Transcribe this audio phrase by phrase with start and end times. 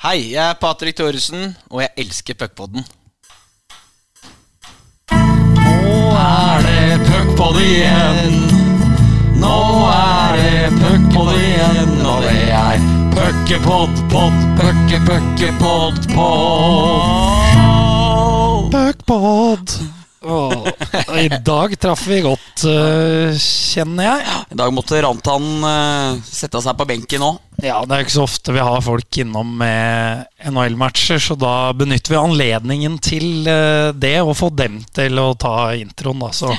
[0.00, 2.86] Hei, jeg er Patrick Thoresen, og jeg elsker puckpodden.
[5.12, 8.32] Nå er det puckpod igjen.
[9.42, 9.58] Nå
[9.92, 12.80] er det puckpod igjen, og det er
[13.12, 17.52] puckepod, pod, pucke, puckepod, pod.
[18.72, 19.99] Puckpod.
[20.22, 20.66] Åh,
[21.18, 24.34] I dag traff vi godt, eh, kjenner jeg.
[24.52, 27.38] I dag måtte Rantan eh, sette seg på benken òg.
[27.64, 32.12] Ja, Det er ikke så ofte vi har folk innom med NHL-matcher, så da benytter
[32.12, 36.20] vi anledningen til eh, det, og få dem til å ta introen.
[36.26, 36.52] da, så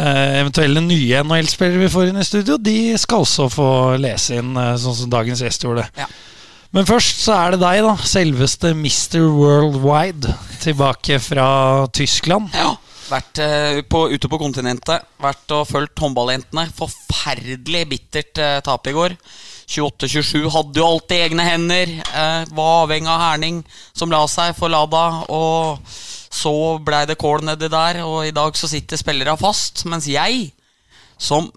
[0.00, 3.70] Eventuelle nye NHL-spillere vi får inn i studio, de skal også få
[4.00, 5.86] lese inn, sånn som dagens gjest gjorde.
[5.98, 6.06] Ja.
[6.70, 7.96] Men først så er det deg, da.
[8.06, 9.24] Selveste Mr.
[9.34, 10.36] Worldwide.
[10.62, 11.48] Tilbake fra
[11.94, 12.52] Tyskland.
[12.54, 12.76] Ja.
[13.10, 15.06] Vært eh, på, ute på kontinentet.
[15.18, 16.68] Vært og fulgt håndballjentene.
[16.76, 19.16] Forferdelig bittert eh, tap i går.
[19.70, 21.96] 28-27 hadde jo alt i egne hender.
[22.06, 25.24] Eh, var avhengig av Herning, som la seg for Lada.
[25.26, 25.82] Og
[26.30, 26.54] så
[26.86, 29.82] blei det kål nedi der, og i dag så sitter spillere fast.
[29.90, 30.52] Mens jeg,
[31.18, 31.50] som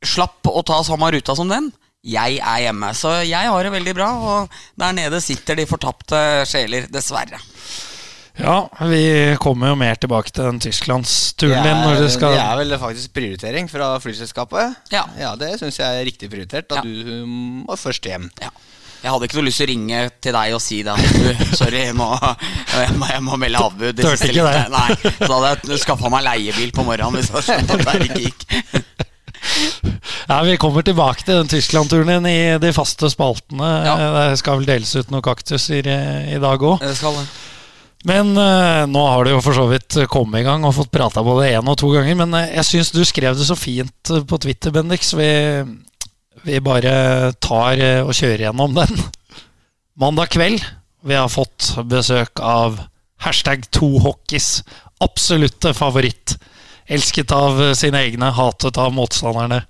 [0.00, 1.68] slapp å ta samme ruta som den,
[2.08, 2.92] jeg er hjemme.
[2.96, 7.40] Så jeg har det veldig bra, og der nede sitter de fortapte sjeler, dessverre.
[8.38, 12.60] Ja, vi kommer jo mer tilbake til den Tysklandsturen din når du skal det er
[12.60, 14.76] vel faktisk prioritering fra flyselskapet.
[14.94, 15.02] Ja.
[15.18, 16.70] ja det syns jeg er riktig prioritert.
[16.70, 16.86] At Ja.
[16.86, 18.28] du må først hjem.
[18.40, 18.52] Ja.
[18.98, 21.42] Jeg hadde ikke noe lyst til å ringe til deg og si det at du,
[21.60, 22.06] sorry, nå,
[22.74, 23.92] jeg, må, jeg må melde avbud.
[23.94, 24.62] det Turte ikke det.
[24.74, 28.24] Nei, så hadde jeg skaffa meg leiebil på morgenen hvis jeg skjønte at det ikke
[28.24, 28.46] gikk.
[30.28, 33.68] Ja, Vi kommer tilbake til den Tyskland-turen din i de faste spaltene.
[33.86, 33.94] Ja.
[34.30, 36.00] Det skal vel deles ut noen kaktuser i,
[36.34, 36.84] i dag òg.
[38.06, 41.24] Men uh, nå har du jo for så vidt kommet i gang og fått prata
[41.26, 42.18] både én og to ganger.
[42.20, 45.10] Men uh, jeg syns du skrev det så fint eh, på Twitter, Bendix.
[45.18, 45.30] Vi,
[46.46, 49.02] vi bare tar uh, og kjører gjennom den.
[50.02, 50.62] Mandag kveld.
[51.08, 52.78] Vi har fått besøk av
[53.24, 54.60] hashtag tohockeys
[55.02, 56.36] absolutte favoritt.
[56.88, 59.62] Elsket av sine egne, hatet av motstanderne.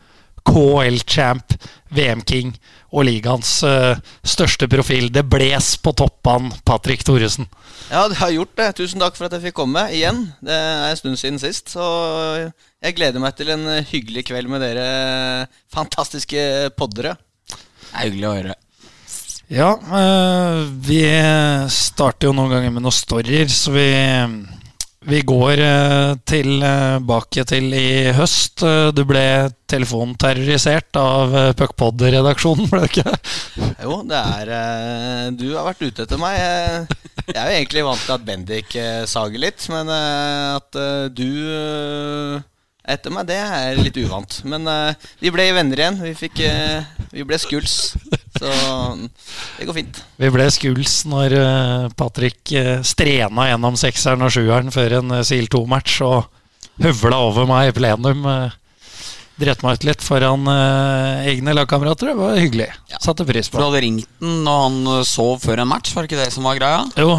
[0.48, 1.54] KL-champ,
[1.92, 2.54] VM-king
[2.94, 5.10] og ligaens uh, største profil.
[5.12, 7.48] Det bles på toppene, Patrick Thoresen.
[7.88, 8.68] Ja, det har gjort det.
[8.78, 10.26] Tusen takk for at jeg fikk komme igjen.
[10.44, 11.72] Det er en stund siden sist.
[11.74, 11.84] Så
[12.84, 14.88] jeg gleder meg til en hyggelig kveld med dere
[15.74, 17.16] fantastiske poddere.
[17.48, 18.56] Det er hyggelig å høre.
[19.48, 21.00] Ja, uh, vi
[21.72, 23.88] starter jo noen ganger med noen storyer, så vi,
[25.08, 28.62] vi går eh, tilbake til i høst.
[28.66, 29.22] Eh, Du ble
[29.70, 33.16] telefonterrorisert av eh, Puckpod-redaksjonen, ble det ikke?
[33.86, 36.36] Jo, det er eh, Du har vært ute etter meg.
[36.36, 41.08] Jeg, er jo egentlig vant til at Bendik eh, sager litt, men eh, at eh,
[41.12, 41.26] du
[41.56, 42.46] eh,
[42.88, 44.40] etter meg, det er litt uvant.
[44.48, 46.00] Men eh, vi ble venner igjen.
[46.04, 47.94] Vi, fikk, eh, vi ble skuls.
[48.36, 48.52] Så
[49.58, 49.98] det går fint.
[50.20, 55.26] Vi ble skuls når eh, Patrick eh, strena gjennom sekseren og sjueren før en eh,
[55.26, 56.28] SIL 2-match og
[56.82, 58.26] høvla over meg i plenum.
[59.38, 62.10] Drepte meg ut litt foran egne lagkamerater.
[62.10, 62.68] Det var hyggelig.
[62.98, 63.58] Satte pris på.
[63.60, 66.46] du hadde ringt den når han sov før en match, var det ikke det som
[66.46, 66.80] var greia?
[66.98, 67.14] Jo,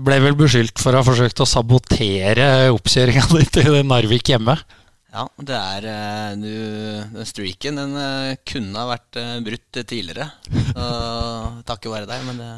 [0.00, 4.56] ble vel beskyldt for å ha forsøkt å sabotere oppkjøringa di til Narvik hjemme.
[5.12, 6.52] Ja, det er eh, du,
[7.18, 10.30] Den streaken den eh, kunne ha vært eh, brutt tidligere.
[10.72, 10.86] Så
[11.68, 12.52] takket være deg, men det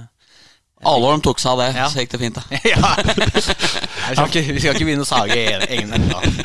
[0.85, 1.85] Alholm tok seg av det, Ja.
[1.89, 2.37] så gikk det fint.
[2.37, 2.43] da
[2.75, 2.91] Ja.
[3.01, 5.97] Vi, skal ikke, vi skal ikke begynne å sage e- egne.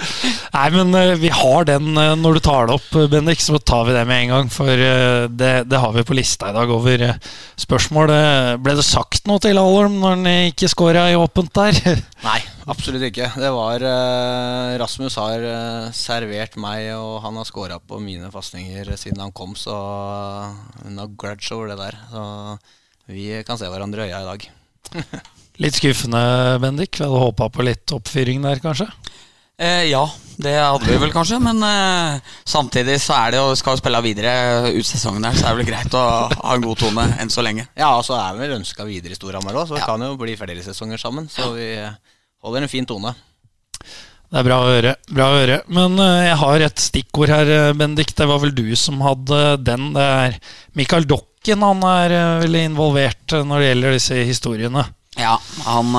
[0.55, 4.05] Nei, men vi har den når du tar det opp, Bendik, så tar vi det
[4.07, 4.51] med en gang.
[4.53, 4.69] For
[5.35, 7.03] det, det har vi på lista i dag over
[7.59, 8.13] spørsmål.
[8.63, 11.81] Ble det sagt noe til Alholm når han ikke scora i åpent der?
[12.23, 13.29] Nei, absolutt ikke.
[13.39, 18.91] Det var eh, Rasmus har eh, servert meg, og han har scora på mine fastninger
[18.99, 19.75] siden han kom, så
[20.89, 21.99] no grudge over det der.
[22.11, 22.23] Så
[23.09, 24.49] vi kan se hverandre i øya i dag.
[25.63, 26.21] Litt skuffende,
[26.63, 26.95] Bendik.
[26.99, 28.85] Vi hadde håpa på litt oppfyring der, kanskje.
[29.59, 30.05] Eh, ja,
[30.39, 33.99] det hadde vi vel kanskje, men eh, samtidig så er det jo, skal jo spille
[34.05, 37.33] videre ut sesongen her, så er det vel greit å ha en god tone enn
[37.33, 37.65] så lenge.
[37.75, 39.89] Ja, og så er vi vel ønska videre i Storhamar òg, så det Ja.
[39.91, 41.27] kan jo bli flere sesonger sammen.
[41.27, 41.73] Så vi
[42.43, 43.13] holder en fin tone.
[44.29, 44.93] Det er bra å høre.
[45.09, 45.57] Bra å høre.
[45.73, 48.13] Men eh, jeg har et stikkord her, eh, Bendik.
[48.17, 49.89] Det var vel du som hadde den.
[49.95, 50.37] Det er
[50.77, 51.65] Mikael Dokken.
[51.65, 54.85] Han er eh, veldig involvert når det gjelder disse historiene.
[55.17, 55.95] Ja, han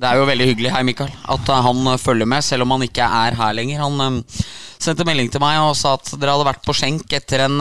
[0.00, 3.04] Det er jo veldig hyggelig, hei Mikael, at han følger med, selv om han ikke
[3.04, 3.82] er her lenger.
[3.82, 4.22] Han
[4.80, 7.56] sendte melding til meg og sa at dere hadde vært på skjenk etter en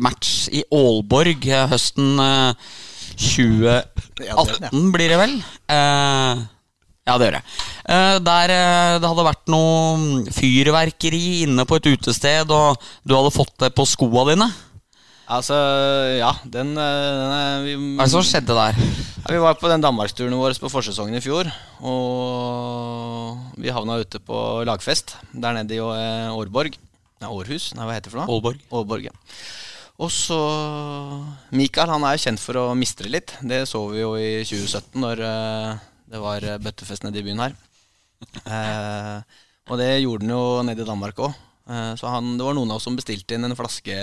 [0.00, 2.68] match i Aalborg høsten eh,
[3.16, 5.34] 2018, blir det vel?
[5.72, 6.44] Eh,
[7.06, 7.44] ja, det gjør jeg.
[7.86, 13.34] Eh, der eh, det hadde vært noe fyrverkeri inne på et utested, og du hadde
[13.34, 14.48] fått det på skoa dine.
[15.30, 15.54] Altså,
[16.18, 18.82] ja, den, eh, den vi, Hva er det som skjedde der?
[19.22, 21.50] ja, vi var på den danmarksturen vår på forsesongen i fjor.
[21.86, 26.74] Og vi havna ute på lagfest der nede i Årborg.
[27.22, 27.72] Nei, Århus?
[27.74, 28.30] Nei, hva heter det for noe?
[28.34, 28.62] Aalborg.
[28.70, 29.14] Aalborg, ja.
[30.02, 30.36] Og så
[31.56, 33.38] Mikael han er jo kjent for å mistre litt.
[33.40, 35.22] Det så vi jo i 2017 når
[36.10, 37.56] det var eh, bøttefest nede i byen her.
[38.46, 39.18] Eh,
[39.66, 41.34] og det gjorde han jo nede i Danmark òg.
[41.66, 43.96] Eh, så han, det var noen av oss som bestilte inn en flaske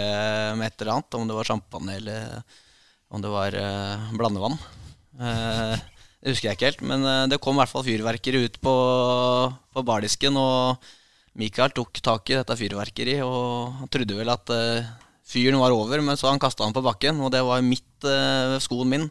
[0.59, 1.17] med et eller annet.
[1.19, 2.43] Om det var champagne eller
[3.13, 4.57] om det var eh, blandevann.
[5.21, 5.77] Eh,
[6.23, 8.75] det husker jeg ikke helt, men eh, det kom i hvert fall fyrverkeri ut på,
[9.73, 10.39] på bardisken.
[10.39, 10.91] Og
[11.39, 14.51] Mikael tok tak i dette fyrverkeriet og han trodde vel at
[15.25, 18.59] fyren var over, men så han kasta han på bakken, og det var midt ved
[18.61, 19.07] skoen min.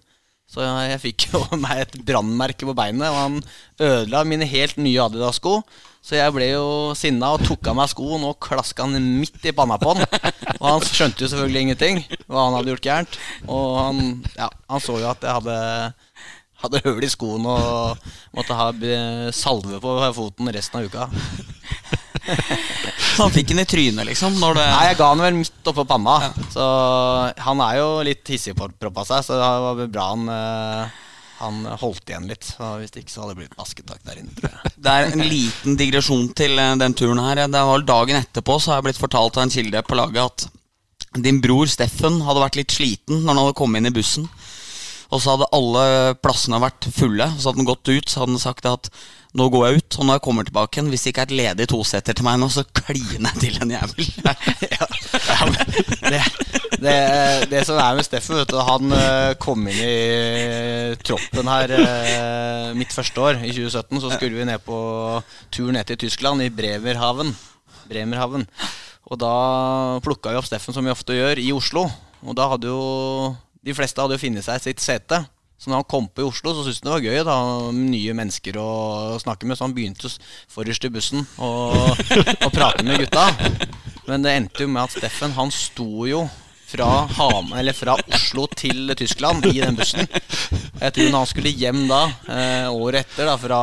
[0.50, 3.40] Så jeg fikk jo meg et brannmerke på beinet, og han
[3.80, 5.60] ødela mine helt nye Adidas-sko.
[6.02, 6.66] Så jeg ble jo
[6.98, 10.02] sinna og tok av meg skoen og klaska han midt i panna på han.
[10.58, 13.18] Og han skjønte jo selvfølgelig ingenting hva han hadde gjort gærent.
[13.46, 14.00] Og han,
[14.34, 15.56] ja, han så jo at jeg hadde,
[16.64, 18.72] hadde høl i skoen og måtte ha
[19.30, 21.06] salve på foten resten av uka.
[23.18, 24.38] Han fikk den i trynet, liksom?
[24.40, 26.32] Det Nei, jeg ga han vel midt oppå panna.
[26.52, 26.64] Så
[27.44, 31.02] han er jo litt hissig hissigpropp av seg, så det var bra han, eh,
[31.42, 32.46] han holdt igjen litt.
[32.54, 34.72] Så Hvis ikke så hadde det blitt basketak der inne, tror jeg.
[34.86, 37.44] Det er en liten digresjon til eh, den turen her.
[37.44, 40.48] Det var Dagen etterpå så har jeg blitt fortalt av en kilde på laget at
[41.22, 44.28] din bror Steffen hadde vært litt sliten når han hadde kommet inn i bussen.
[45.12, 47.26] Og så hadde alle plassene vært fulle.
[47.36, 48.88] Så hadde han gått ut Så hadde han sagt at
[49.32, 51.38] nå går jeg ut, og når jeg kommer tilbake igjen, hvis det ikke er et
[51.38, 54.08] ledig toseter til meg nå, så kliner jeg til en jævel.
[54.26, 54.34] ja,
[54.76, 55.46] ja,
[56.02, 56.20] det,
[56.82, 56.96] det,
[57.48, 62.68] det som er med Steffen, vet du, han eh, kom inn i troppen her eh,
[62.76, 64.02] mitt første år, i 2017.
[64.04, 64.76] Så skulle vi ned på
[65.54, 67.32] tur ned til Tyskland, i Bremerhaven.
[67.88, 68.44] Bremerhaven.
[69.08, 69.34] Og da
[70.04, 71.86] plukka vi opp Steffen, som vi ofte gjør, i Oslo.
[72.20, 73.32] Og da hadde jo
[73.62, 75.22] de fleste hadde jo funnet seg sitt sete.
[75.62, 77.36] Så når han kom på i Oslo, så syntes han det var gøy da
[77.76, 78.70] nye mennesker å
[79.22, 79.54] snakke med.
[79.54, 80.10] Så han begynte
[80.50, 82.00] forrest i bussen og,
[82.44, 83.28] og prate med gutta.
[84.08, 86.24] Men det endte jo med at Steffen han sto jo
[86.72, 86.88] fra,
[87.18, 90.06] Ham, eller fra Oslo til Tyskland i den bussen.
[90.82, 92.00] Jeg tror han skulle hjem da,
[92.32, 93.58] eh, året etter, da, fra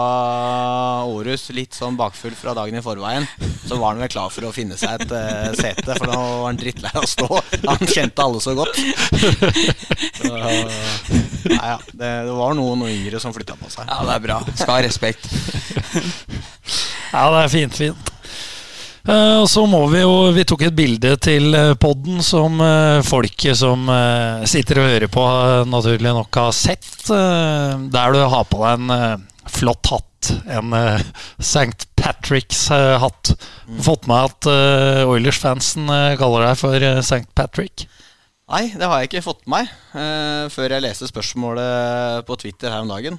[1.09, 3.25] Århus, litt sånn bakfull fra dagen i forveien,
[3.65, 6.45] så var han vel klar for å finne seg et eh, sete, for da var
[6.47, 7.41] han drittlei av å stå.
[7.65, 8.77] Han kjente alle så godt.
[10.19, 13.89] Så, nei, ja, det, det var noen yngre som flytta på seg.
[13.89, 14.39] Ja, det er bra.
[14.53, 15.27] Skal ha respekt.
[17.09, 18.13] Ja, det er fint, fint.
[19.09, 22.99] Eh, og så må vi jo Vi tok et bilde til uh, podden som uh,
[23.05, 26.85] folket som eh, sitter og hører på, eh, naturlig nok har sett.
[27.09, 29.15] eh, der du har på deg en eh,
[29.49, 30.05] flott hatt.
[30.51, 30.99] En uh,
[31.41, 31.87] St.
[31.97, 33.31] Patrick's-hatt.
[33.81, 37.25] Fått med at uh, Oilers-fansen eh, kaller deg for eh, St.
[37.33, 37.87] Patrick.
[38.49, 42.73] Nei, det har jeg ikke fått med meg uh, før jeg leste spørsmålet på Twitter
[42.73, 43.17] her om dagen.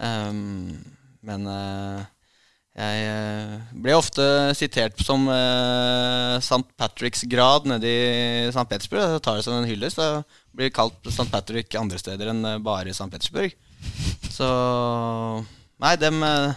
[0.00, 0.80] Um,
[1.26, 2.02] men eh,
[2.80, 3.54] jeg eh,
[3.84, 4.24] ble ofte
[4.56, 6.64] sitert som uh, St.
[6.80, 8.66] Patricks grad nede i St.
[8.70, 9.04] Petersburg.
[9.04, 10.00] Jeg tar det som en hyllest.
[10.00, 10.24] Jeg
[10.56, 11.28] blir kalt St.
[11.32, 13.10] Patrick andre steder enn eh, bare i St.
[13.12, 13.56] Petersburg.
[14.32, 14.48] Så
[15.80, 16.52] Nei, dem, eh,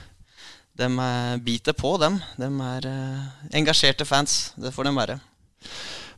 [0.75, 2.17] dem eh, biter på, dem.
[2.35, 4.51] Dem er eh, engasjerte fans.
[4.59, 5.15] Det får dem være.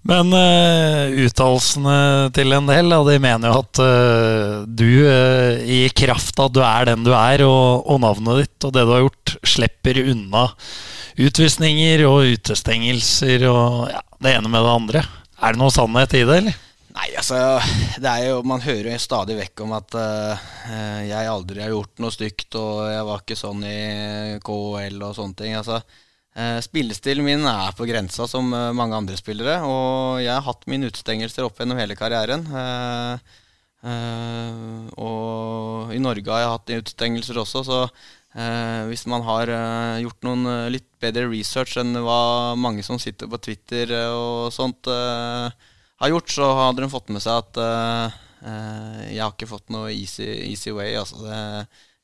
[0.06, 5.88] Men uh, uttalelsene til en del, og de mener jo at uh, du, uh, i
[5.98, 8.94] kraft av at du er den du er, og, og navnet ditt og det du
[8.94, 10.46] har gjort, slipper unna
[11.16, 15.04] utvisninger og utestengelser og ja, det ene med det andre.
[15.42, 16.62] Er det noe sannhet i det, eller?
[16.96, 17.40] Nei, altså
[18.00, 19.98] det er jo, Man hører jo stadig vekk om at
[21.04, 23.80] jeg aldri har gjort noe stygt, og jeg var ikke sånn i
[24.46, 25.58] KL og sånne ting.
[25.60, 25.82] Altså,
[26.36, 30.90] Spillestilen min er på grensa som eh, mange andre spillere, og jeg har hatt mine
[30.92, 32.44] utestengelser opp gjennom hele karrieren.
[32.52, 33.38] Eh,
[33.88, 40.02] eh, og i Norge har jeg hatt utestengelser også, så eh, hvis man har eh,
[40.04, 42.20] gjort noen eh, litt bedre research enn hva
[42.60, 45.72] mange som sitter på Twitter eh, og sånt eh,
[46.04, 49.72] har gjort, så hadde de fått med seg at eh, eh, jeg har ikke fått
[49.72, 50.98] noe easy, easy way.
[51.00, 51.40] Altså det,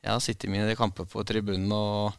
[0.01, 2.15] jeg har sittet mine kamper på tribunen og,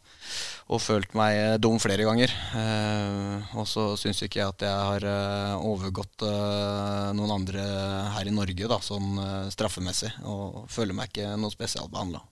[0.71, 2.31] og følt meg eh, dum flere ganger.
[2.55, 7.65] Eh, og så syns ikke jeg at jeg har eh, overgått eh, noen andre
[8.15, 10.13] her i Norge da, sånn eh, straffemessig.
[10.23, 12.23] Og føler meg ikke noe spesielt behandla.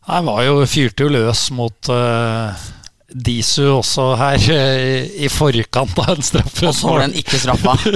[0.00, 2.68] Jeg var jo, fyrte jo løs mot eh,
[3.10, 6.68] Disu også her eh, i forkant av en straffe.
[6.68, 7.74] Og så var den ikke straffa.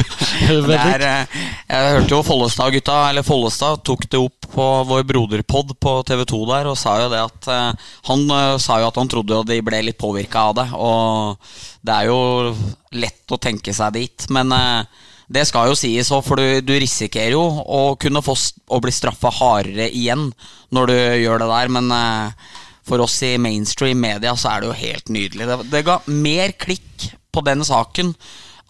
[0.74, 1.36] Er, eh,
[1.68, 6.70] jeg hørte jo Follestad-gutta, eller Follestad, tok det opp på vår broderpod på TV2 der,
[6.70, 8.26] og sa jo det at eh, Han
[8.62, 11.38] sa jo at han trodde de ble litt påvirka av det, og
[11.84, 12.20] det er jo
[12.98, 14.52] lett å tenke seg dit, men
[15.34, 18.34] Det skal jo sies òg, for du, du, risikerer jo å kunne få
[18.68, 20.28] å bli straffa hardere igjen
[20.74, 21.88] når du gjør det der, men
[22.84, 25.46] for oss i mainstream media så er det jo helt nydelig.
[25.50, 28.14] Det, det ga mer klikk på den saken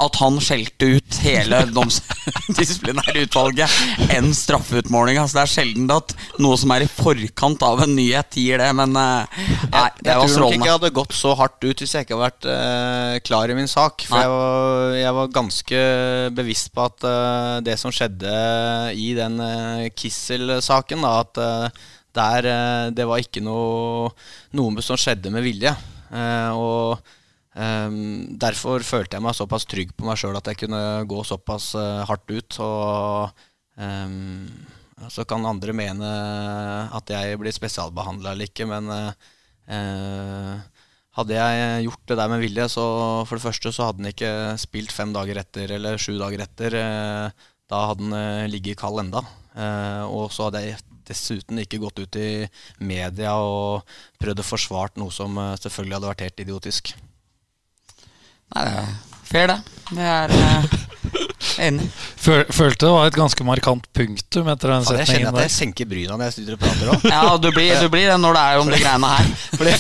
[0.02, 1.61] at han skjelte ut hele
[2.59, 5.26] disiplinærutvalget enn straffeutmålinga.
[5.28, 8.71] Så det er sjelden at noe som er i forkant av en nyhet, gir det.
[8.76, 9.23] Men uh,
[9.71, 10.26] nei, det jeg, var strålende.
[10.26, 12.50] Jeg tror nok ikke jeg hadde gått så hardt ut hvis jeg ikke hadde vært
[12.50, 14.06] uh, klar i min sak.
[14.09, 15.83] For jeg var, jeg var, ganske
[16.35, 18.35] bevisst på at uh, det som skjedde
[18.99, 19.38] i den
[19.94, 21.38] Kissel-saken, at
[22.14, 22.49] der,
[22.94, 24.09] det var ikke noe,
[24.54, 25.75] noe som skjedde med vilje.
[26.54, 27.04] og
[27.54, 31.73] Um, derfor følte jeg meg såpass trygg på meg sjøl at jeg kunne gå såpass
[32.09, 32.56] hardt ut.
[32.64, 33.30] Og
[35.11, 36.09] så kan andre mene
[36.94, 38.90] at jeg blir spesialbehandla eller ikke, men
[41.14, 42.85] hadde jeg gjort det der med vilje, så
[43.26, 46.78] for det første så hadde han ikke spilt fem dager etter eller sju dager etter.
[47.71, 49.23] Da hadde han ligget kald enda.
[50.11, 52.46] og så hadde jeg dessuten ikke gått ut i
[52.80, 53.84] media og
[54.23, 56.94] prøvd å forsvart noe som selvfølgelig hadde vært helt idiotisk.
[58.54, 58.92] Nei, det er
[59.25, 59.61] fair, det.
[59.90, 61.30] Det er uh,
[61.62, 61.87] enig.
[62.18, 65.04] Følte det var et ganske markant punktum etter den setningen.
[65.04, 67.06] Jeg kjenner at jeg senker bryna når jeg sitter og prater òg.
[67.14, 69.32] Ja, du blir, du blir, det når det er om de greiene her.
[69.58, 69.75] Fordi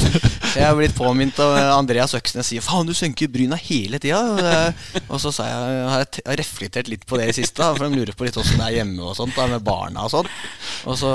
[0.54, 4.74] jeg har blitt påminnet av Andreas Øksnes sier 'faen, du senker bryna hele tida'.
[5.08, 8.14] Og så sa jeg, har jeg reflektert litt på det i siste, for de lurer
[8.16, 10.30] på litt åssen det er hjemme og sånt, da, med barna og sånn.
[10.90, 11.10] Og så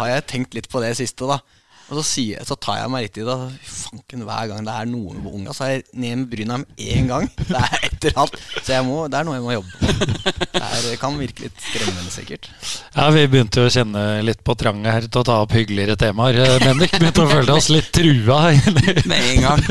[0.00, 1.40] har jeg tenkt litt på det siste, da.
[1.86, 3.34] Og så, sier, så, tar jeg meg litt i det.
[3.70, 6.80] Fanken, hver gang det er noe med unga, så er jeg ned med bryna med
[6.82, 7.28] én gang.
[7.46, 8.40] Det er et eller annet.
[8.66, 10.00] Så må, det er noe jeg må jobbe med.
[10.26, 12.48] Det, er, det kan virke litt skremmende, sikkert.
[12.96, 15.96] Ja, vi begynte jo å kjenne litt på tranget her til å ta opp hyggeligere
[16.00, 16.40] temaer.
[16.42, 18.40] Eh, Bendik begynte å føle oss litt trua
[18.74, 19.62] med en gang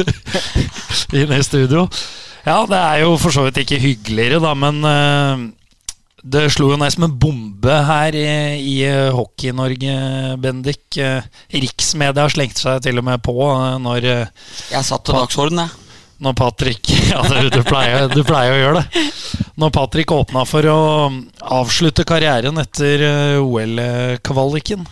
[1.20, 1.86] inne i studio.
[2.46, 5.46] Ja, det er jo for så vidt ikke hyggeligere, da, men uh,
[6.26, 8.28] det slo jo ned som en bombe her i,
[8.58, 9.96] i eh, Hockey-Norge,
[10.42, 10.98] Bendik.
[10.98, 15.82] Eh, riksmedia slengte seg til og med på eh, når Jeg satt til dagsorden, jeg.
[16.26, 19.04] Når Patrick Ja, du, du, pleier, du, pleier, å gjøre det.
[19.62, 20.80] Når Patrick åpna for å
[21.60, 23.04] avslutte karrieren etter
[23.44, 24.88] OL-kvaliken,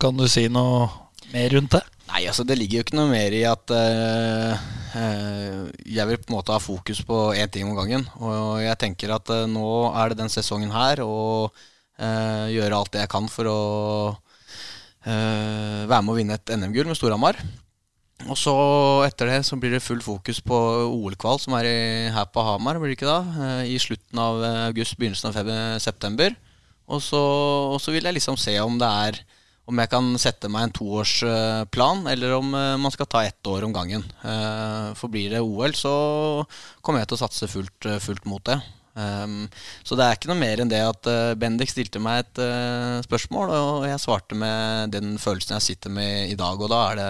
[0.00, 0.86] kan du si noe
[1.34, 1.82] mer rundt det?
[2.12, 4.54] Nei, altså det ligger jo ikke noe mer i at uh,
[4.94, 8.06] jeg vil på en måte ha fokus på én ting om gangen.
[8.22, 11.54] Og jeg tenker at uh, nå er det den sesongen her, og
[11.94, 13.58] gjøre alt det jeg kan for å
[15.06, 17.38] være med å vinne et NM-gull med Storhamar.
[18.24, 18.54] Og så
[19.06, 20.58] etter det så blir det full fokus på
[20.88, 21.76] OL-kval, som er i,
[22.10, 23.62] her på Hamar, blir det ikke da?
[23.62, 25.52] I slutten av august, begynnelsen av
[25.86, 26.34] september.
[26.90, 27.22] Og så,
[27.74, 29.22] og så vil jeg liksom se om det er
[29.70, 33.64] om jeg kan sette meg en toårsplan, eller om eh, man skal ta ett år
[33.64, 34.04] om gangen.
[34.20, 35.94] Eh, for blir det OL, så
[36.84, 38.58] kommer jeg til å satse fullt, eh, fullt mot det.
[38.94, 39.48] Um,
[39.82, 42.40] så det er ikke noe mer enn det at Bendik stilte meg et
[43.08, 46.60] spørsmål, og jeg svarte med den følelsen jeg sitter med i dag.
[46.62, 47.08] Og da er det,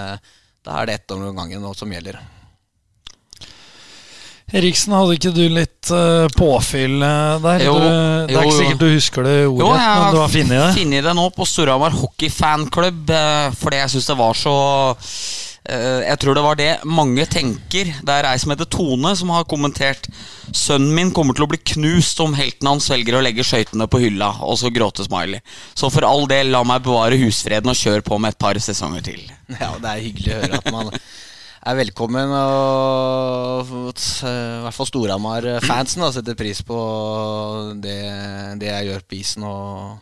[0.65, 2.23] da er det ett år om gangen som gjelder.
[4.55, 7.65] Eriksen, hadde ikke du litt uh, påfyll uh, der?
[7.67, 7.87] Jo, du,
[8.31, 10.69] det er jo, ikke sikkert du husker det ordet, jo, men du har funnet det?
[10.77, 14.55] funnet det nå på Storhamar hockeyfanklubb, uh, fordi jeg syns det var så
[15.65, 17.89] Jeg tror det var det mange tenker.
[18.05, 20.11] Det er ei som heter Tone, som har kommentert
[20.53, 24.03] Sønnen min kommer til å bli knust om helten hans velger å legge skøytene på
[24.03, 25.41] hylla, og så gråte-smiley.
[25.73, 29.09] Så for all del, la meg bevare husfreden og kjør på med et par sesonger
[29.09, 29.25] til.
[29.57, 30.93] Ja, det er hyggelig å høre at man
[31.65, 32.33] er velkommen.
[32.37, 36.79] Og i hvert fall Storhamar-fansen setter pris på
[37.83, 38.01] det,
[38.61, 39.47] det, jeg gjør på isen.
[39.49, 39.95] Og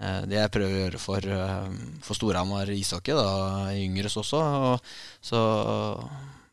[0.00, 1.72] eh, det jeg prøver å gjøre for, eh,
[2.04, 4.44] for Storhamar ishockey, da, yngres også.
[4.72, 5.42] Og, så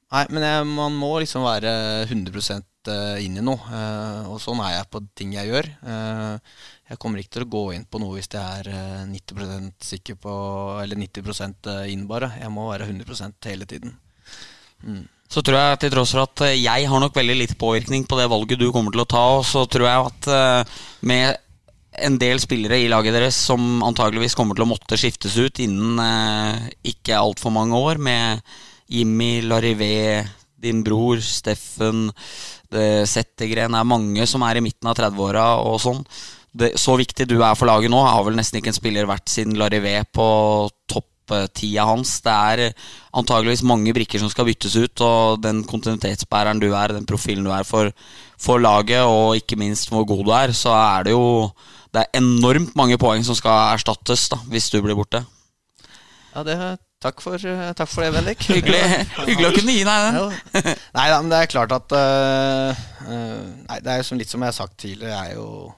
[0.09, 1.71] Nei, men jeg, man må liksom være
[2.07, 2.39] 100
[2.89, 3.81] eh, inn i noe.
[4.25, 5.69] Og sånn er jeg på ting jeg gjør.
[6.89, 10.33] Jeg kommer ikke til å gå inn på noe hvis jeg er 90% sikker på
[10.81, 12.33] Eller 90 inn, bare.
[12.41, 13.93] Jeg må være 100% hele tiden.
[15.29, 18.17] Så tror jeg til tross for at eh, jeg har nok veldig litt påvirkning på
[18.17, 21.45] det valget du kommer til å ta, så tror jeg at eh, med
[21.99, 26.01] en del spillere i laget deres som antageligvis kommer til å måtte skiftes ut innen
[26.01, 28.41] eh, ikke altfor mange år, med
[28.89, 30.25] Jimmy, Larivé,
[30.59, 32.09] din bror, Steffen,
[32.69, 36.01] Settegren Det er mange som er i midten av 30-åra og sånn.
[36.49, 39.29] Det, så viktig du er for laget nå, har vel nesten ikke en spiller vært
[39.29, 40.25] siden Larivé på
[40.89, 42.17] topp topptida hans.
[42.25, 42.73] Det er
[43.13, 47.53] antageligvis mange brikker som skal byttes ut, og den kontinuitetsbæreren du er, den profilen du
[47.55, 47.93] er for,
[48.41, 51.49] for laget, og ikke minst hvor god du er, så er det jo
[51.89, 55.23] det er enormt mange poeng som skal erstattes da, hvis du blir borte.
[56.35, 56.59] Ja, det
[56.99, 58.41] Takk for, eh, takk for det, Bendik.
[58.51, 58.79] Hyggelig,
[59.23, 60.65] hyggelig å kunne gi deg den.
[60.97, 64.43] Nei da, men det er klart at eh, eh, Nei, det er som, litt som
[64.43, 65.13] jeg har sagt tidligere.
[65.15, 65.69] Jeg er jo,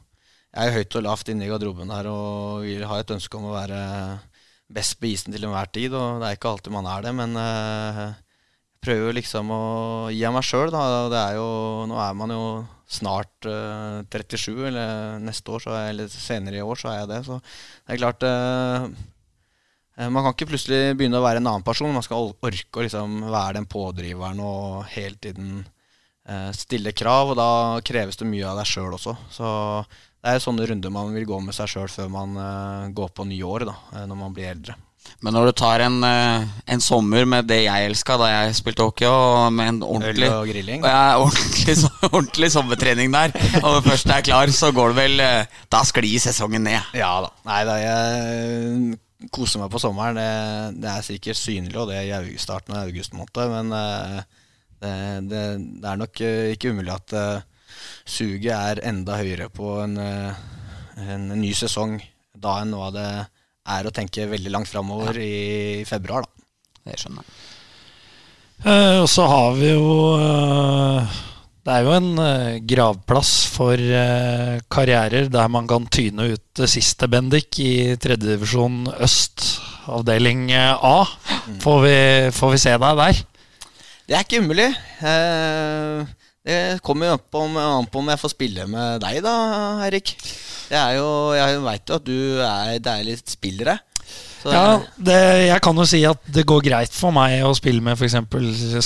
[0.49, 3.51] jeg er høyt og lavt inne i garderoben her og vil ha et ønske om
[3.51, 3.83] å være
[4.73, 5.95] best på isen til enhver tid.
[5.97, 9.63] Og det er ikke alltid man er det, men uh, jeg prøver liksom å
[10.13, 10.73] gi av meg sjøl.
[10.73, 11.49] Det er jo
[11.91, 12.43] Nå er man jo
[12.91, 17.23] snart uh, 37, eller neste år, er, eller senere i år, så er jeg det.
[17.29, 18.91] Så det er klart eh,
[20.01, 21.93] Eh, Man kan ikke plutselig begynne å være en annen person.
[21.93, 25.63] Man skal orke å liksom være den pådriveren og hele tiden
[26.27, 27.33] eh, stille krav.
[27.33, 27.51] Og da
[27.85, 29.15] kreves det mye av deg sjøl også.
[29.33, 29.51] Så
[30.21, 33.25] det er sånne runder man vil gå med seg sjøl før man eh, går på
[33.25, 34.77] nye år, da, eh, når man blir eldre.
[35.25, 38.85] Men når du tar en, eh, en sommer med det jeg elska da jeg spilte
[38.85, 40.85] hockey, og med en Øl ordentlig og grilling.
[40.85, 41.77] Ja, ordentlig,
[42.11, 45.25] ordentlig sommertrening der, og først er klar, så går det vel
[45.73, 46.93] Da sklir sesongen ned.
[46.97, 47.33] Ja da.
[47.49, 50.21] Nei da, jeg koser meg på sommeren.
[50.21, 53.41] Det, det er sikkert synlig, og det er i starten av august måned.
[53.55, 55.45] Men det, det,
[55.81, 56.23] det er nok
[56.53, 57.17] ikke umulig at
[58.05, 60.41] suget er enda høyere på en, eh,
[61.11, 61.99] en ny sesong
[62.41, 63.07] da enn hva det
[63.71, 66.45] er å tenke veldig langt framover i februar, da.
[66.87, 67.35] Det skjønner jeg.
[68.61, 71.19] Eh, og så har vi jo eh,
[71.65, 76.69] Det er jo en eh, gravplass for eh, karrierer der man kan tyne ut det
[76.69, 79.45] siste, Bendik, i tredjedivisjon øst,
[79.89, 80.77] avdeling A.
[80.77, 80.97] A.
[81.61, 81.97] Får vi,
[82.37, 83.21] får vi se deg der?
[84.09, 84.69] Det er ikke umulig.
[85.05, 86.09] Eh,
[86.47, 89.35] det kommer jo an på, om, jeg får spille med deg, da,
[89.85, 90.15] Eirik.
[90.71, 93.77] Jo, Jeg veit jo at du er deilig spillere.
[94.41, 97.83] Så Ja, det, jeg kan jo si at det går greit for meg å spille
[97.85, 98.17] med f.eks.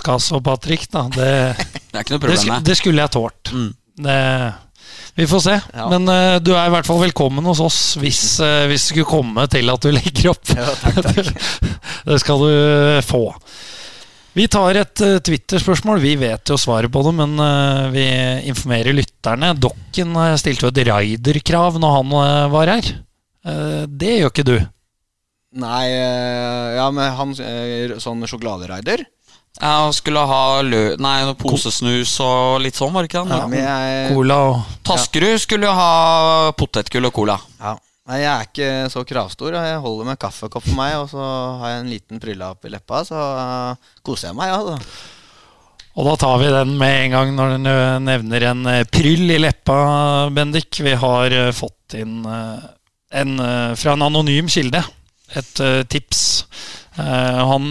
[0.01, 0.89] Skas og Patrick.
[0.91, 1.05] Da.
[1.15, 1.31] Det,
[1.91, 3.53] Det er ikke noe problem det, det skulle jeg tålt.
[3.55, 3.69] Mm.
[4.03, 4.19] Det,
[5.15, 5.55] vi får se.
[5.71, 5.87] Ja.
[5.93, 9.07] Men uh, du er i hvert fall velkommen hos oss hvis, uh, hvis det skulle
[9.07, 10.51] komme til at du legger opp.
[10.51, 11.31] Ja, takk, takk.
[12.09, 12.51] det skal du
[13.07, 13.23] få.
[14.35, 16.01] Vi tar et uh, Twitter-spørsmål.
[16.03, 18.03] Vi vet jo svaret på det, men uh, vi
[18.51, 19.53] informerer lytterne.
[19.55, 22.15] Dokken uh, stilte jo et raiderkrav når han
[22.51, 22.89] var her.
[23.45, 24.55] Eh, det gjør ikke du.
[25.55, 27.29] Nei, ja, men han
[28.01, 30.81] sånn sjokoladeraider Jeg skulle ha lø...
[30.99, 33.31] Nei, noe posesnus og litt sånn, var det ikke han?
[33.37, 35.91] ja, men jeg, Cola og Taskerud skulle ha
[36.57, 37.37] potetgull og cola.
[37.61, 37.77] ja.
[38.05, 39.55] Nei, jeg er ikke så kravstor.
[39.57, 41.25] Jeg holder med kaffekopp for meg, og så
[41.61, 44.51] har jeg en liten pryllapp i leppa, så eh, koser jeg meg.
[44.53, 44.77] Ja, da.
[45.95, 47.69] Og da tar vi den med en gang når du
[48.03, 49.77] nevner en pryll i leppa,
[50.35, 50.81] Bendik.
[50.83, 53.31] Vi har fått inn en
[53.79, 54.83] fra en anonym kilde.
[55.39, 56.25] Et tips.
[56.99, 57.69] Eh, han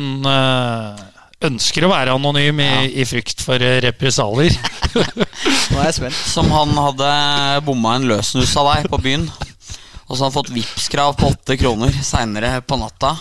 [1.44, 4.56] ønsker å være anonym i, i frykt for represalier.
[4.94, 6.16] Nå er jeg spent.
[6.32, 7.10] Som han hadde
[7.68, 9.28] bomma en løsnus av deg på byen.
[10.06, 13.14] Og så har han fått Vipps-krav på åtte kroner seinere på natta.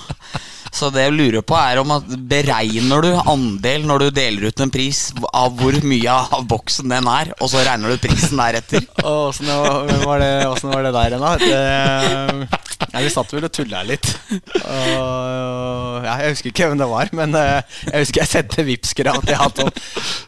[0.74, 4.64] Så det jeg lurer på, er om at beregner du andel når du deler ut
[4.66, 8.82] en pris av hvor mye av boksen den er, og så regner du prisen deretter?
[9.06, 12.48] Åssen var, det- var det der igjen, da?
[12.94, 14.06] Vi satt vel og tulla litt.
[14.34, 19.22] Og, ja, jeg husker ikke hvem det var, men eh, jeg husker jeg sendte Vipps-krav
[19.26, 19.54] til han.
[19.58, 19.72] Tom.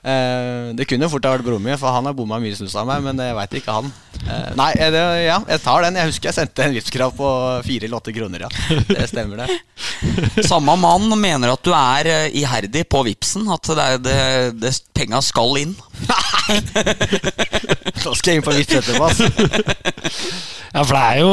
[0.06, 2.88] Eh, det kunne fort ha vært broren min, for han har bomma mye snus av
[2.90, 3.92] meg, men jeg veit ikke han.
[4.26, 6.00] Eh, nei, det, ja, jeg tar den.
[6.02, 7.30] Jeg husker jeg sendte en Vipps-krav på
[7.68, 8.82] fire eller åtte kroner, ja.
[8.90, 10.35] Det stemmer, det.
[10.44, 14.18] Samme mann mener at du er eh, iherdig på Vipsen, at det, er- det,
[14.60, 15.76] det, penga skal inn.
[18.06, 19.26] Da skal jeg inn på vips etterpå, altså.
[20.76, 21.32] Ja, for det er jo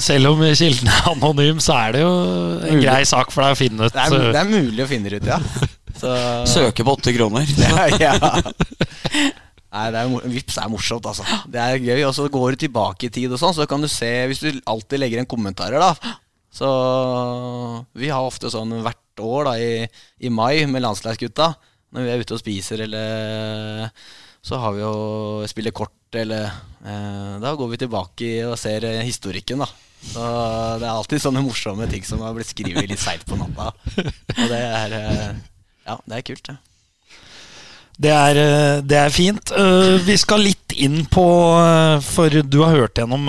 [0.00, 2.84] Selv om kilden er anonym, så er det jo en Mulig.
[2.86, 5.20] grei sak for deg å finne ut Det er, det er mulig å finne det
[5.20, 5.38] ut, ja.
[6.00, 6.14] Så,
[6.48, 7.44] Søke på åtte kroner.
[7.66, 8.14] Ja, ja.
[9.70, 11.26] Nei, det er, Vips er morsomt, altså.
[11.50, 12.00] Det er gøy.
[12.08, 14.48] Og så går du tilbake i tid, og sånn, så kan du se Hvis du
[14.70, 16.16] alltid legger inn kommentarer, da.
[16.50, 16.68] Så
[17.94, 19.84] Vi har ofte sånn hvert år da i,
[20.18, 21.52] i mai med landslagsgutta.
[21.90, 23.90] Når vi er ute og spiser, eller
[24.40, 29.62] så har vi jo spiller kort, eller eh, Da går vi tilbake og ser historikken,
[29.64, 29.68] da.
[30.00, 30.24] Så
[30.80, 33.68] det er alltid sånne morsomme ting som har blitt skrevet litt seint på natta.
[34.00, 35.30] Og det er eh,
[35.86, 36.56] Ja, det er kult, det.
[38.00, 39.50] Det er, eh, det er fint.
[39.52, 41.24] Eh, Vi skal litt inn på
[41.60, 43.26] eh, For du har hørt gjennom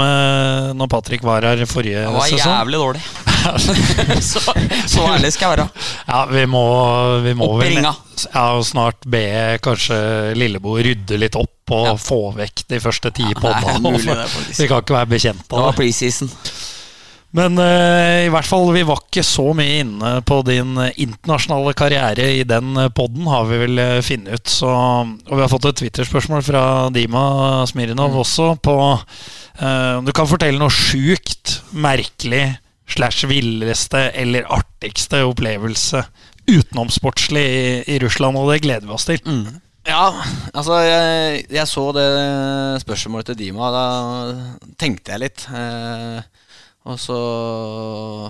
[0.78, 2.54] når Patrick var her forrige Det var sesong.
[2.56, 3.02] jævlig dårlig.
[4.32, 4.40] så,
[4.88, 5.68] så ærlig skal jeg være.
[6.08, 6.62] Ja, vi må,
[7.26, 7.94] vi må Opp i vel ringa.
[8.30, 9.24] ja, og snart be
[9.66, 9.98] kanskje
[10.38, 11.96] Lillebo rydde litt opp og Ja.
[11.98, 13.34] få vekk de første ti ja,
[14.22, 14.60] det, faktisk.
[14.62, 15.80] Vi kan ikke være bekjent Det av var det.
[15.82, 16.30] preseason.
[17.38, 21.72] Men uh, i hvert fall, vi var ikke så mye inne på din eh, internasjonale
[21.80, 24.52] karriere i den podden, poden, har vi vel uh, funnet ut.
[24.52, 26.64] Så, og vi har fått et Twitter-spørsmål fra
[26.94, 27.24] Dima
[27.70, 32.58] Smirnov også på eh, om du kan fortelle noe sjukt, merkelig,
[32.92, 36.04] slash villeste eller artigste opplevelse
[36.52, 39.22] utenomsportslig i, i Russland, og det gleder vi oss til.
[39.88, 40.12] Ja,
[40.52, 42.10] altså jeg, jeg så det
[42.84, 43.86] spørsmålet til Dima, da
[44.82, 45.48] tenkte jeg litt.
[45.56, 46.20] Eh,
[46.82, 47.16] og så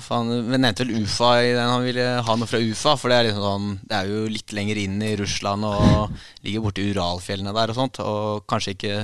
[0.04, 2.98] faen, vi nevnte vel Ufa i den han ville ha noe fra Ufa.
[3.00, 6.66] For det er, liksom sånn, det er jo litt lenger inn i Russland og ligger
[6.66, 8.02] borti Uralfjellene der og sånt.
[8.04, 8.98] Og kanskje ikke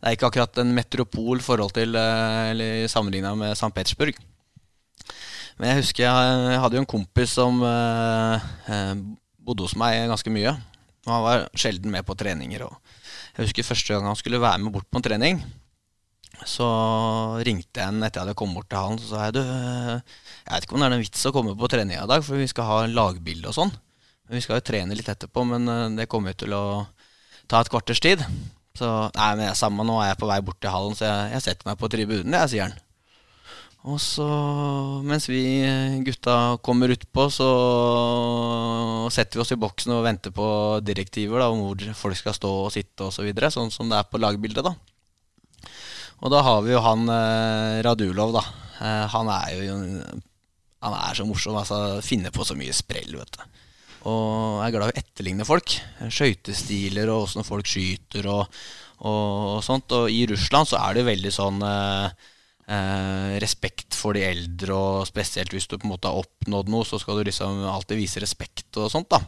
[0.00, 3.70] Det er ikke akkurat en metropol forhold til eh, Eller sammenligna med St.
[3.76, 4.18] Petersburg.
[5.60, 8.94] Men jeg husker jeg, hadde jo en kompis som eh, eh,
[9.38, 10.56] bodde hos meg ganske mye.
[11.06, 12.66] Og han var sjelden med på treninger.
[12.66, 12.74] Og
[13.36, 15.44] jeg husker første gang han skulle være med bort på en trening.
[16.48, 16.66] Så
[17.46, 18.98] ringte jeg han etter jeg hadde kommet bort til han.
[19.00, 21.70] Så sa jeg du, jeg vet ikke om det er noen vits å komme på
[21.72, 23.74] trening i dag, for vi skal ha lagbilde og sånn.
[24.30, 26.64] Vi skal jo trene litt etterpå, men eh, det kommer jo til å
[27.50, 28.22] ta et kvarters tid.
[28.78, 31.32] Så nei, men jeg, samme nå er jeg på vei bort til hallen, så jeg,
[31.34, 32.78] jeg setter meg på tribunen, jeg, sier han.
[33.90, 34.26] Og så,
[35.08, 35.40] mens vi
[36.04, 37.48] gutta kommer utpå, så
[39.10, 40.46] setter vi oss i boksen og venter på
[40.84, 43.98] direktiver da, om hvor folk skal stå og sitte osv., så videre, sånn som det
[43.98, 44.68] er på lagbildet.
[44.68, 44.76] da.
[46.20, 48.42] Og da har vi jo han eh, Radulov, da.
[48.80, 49.78] Eh, han er jo
[50.80, 51.56] Han er så morsom.
[51.56, 53.62] altså Finner på så mye sprell, vet du.
[54.08, 55.74] Og er glad i å etterligne folk.
[56.08, 58.60] Skøytestiler og åssen folk skyter og,
[59.04, 59.92] og sånt.
[59.92, 62.30] Og i Russland så er det jo veldig sånn eh,
[62.70, 66.88] eh, respekt for de eldre, og spesielt hvis du på en måte har oppnådd noe,
[66.88, 69.20] så skal du liksom alltid vise respekt og sånt, da.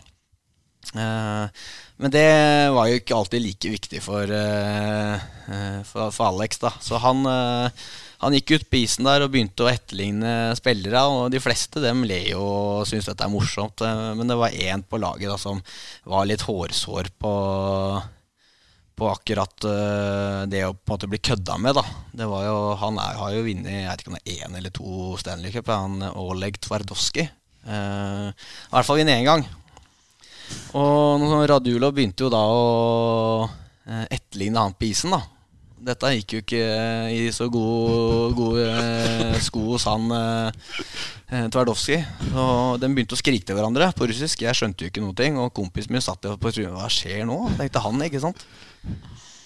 [0.99, 1.67] Eh,
[2.03, 2.29] men det
[2.75, 5.13] var jo ikke alltid like viktig for, eh,
[5.47, 6.73] eh, for, for Alex, da.
[6.83, 7.85] Så han, eh,
[8.25, 12.03] han gikk ut på isen der og begynte å etterligne spillere, og de fleste dem
[12.09, 13.85] ler jo og syns dette er morsomt.
[14.19, 15.63] Men det var én på laget da som
[16.03, 17.37] var litt hårsår på
[18.93, 19.65] på akkurat
[20.53, 21.79] det å på en måte bli kødda med.
[21.79, 24.43] da Det var jo, Han er, har jo vunnet jeg vet ikke om det er
[24.45, 25.71] én eller to Stanley Cup.
[25.73, 27.25] Han Oleg Tvardowski.
[27.65, 29.47] Uh, I hvert fall vunnet én gang.
[30.79, 32.65] Og når Radulov begynte jo da å
[33.45, 35.13] uh, etterligne han på isen.
[35.13, 35.23] da
[35.83, 41.97] Dette gikk jo ikke eh, i så gode, gode eh, sko hos han eh, Tvardowski.
[42.39, 44.45] Og de begynte å skrike til hverandre på russisk.
[44.47, 45.17] Jeg skjønte jo ikke noe.
[45.19, 46.77] ting Og kompisen min satt jo på trynet.
[46.77, 47.41] Hva skjer nå?
[47.59, 48.47] tenkte han, ikke sant.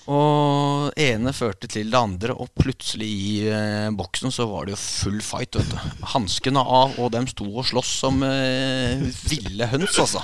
[0.07, 4.83] Og ene førte til det andre, og plutselig i eh, boksen så var det jo
[4.83, 5.59] full fight.
[5.59, 10.23] vet du Hanskene av, og dem sto og sloss som eh, ville høns, altså.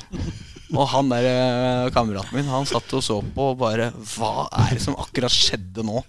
[0.73, 4.77] Og han der eh, kameraten min Han satt og så på og bare Hva er
[4.77, 6.03] det som akkurat skjedde nå?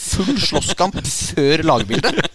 [0.00, 2.30] Full slåsskamp før lagbildet.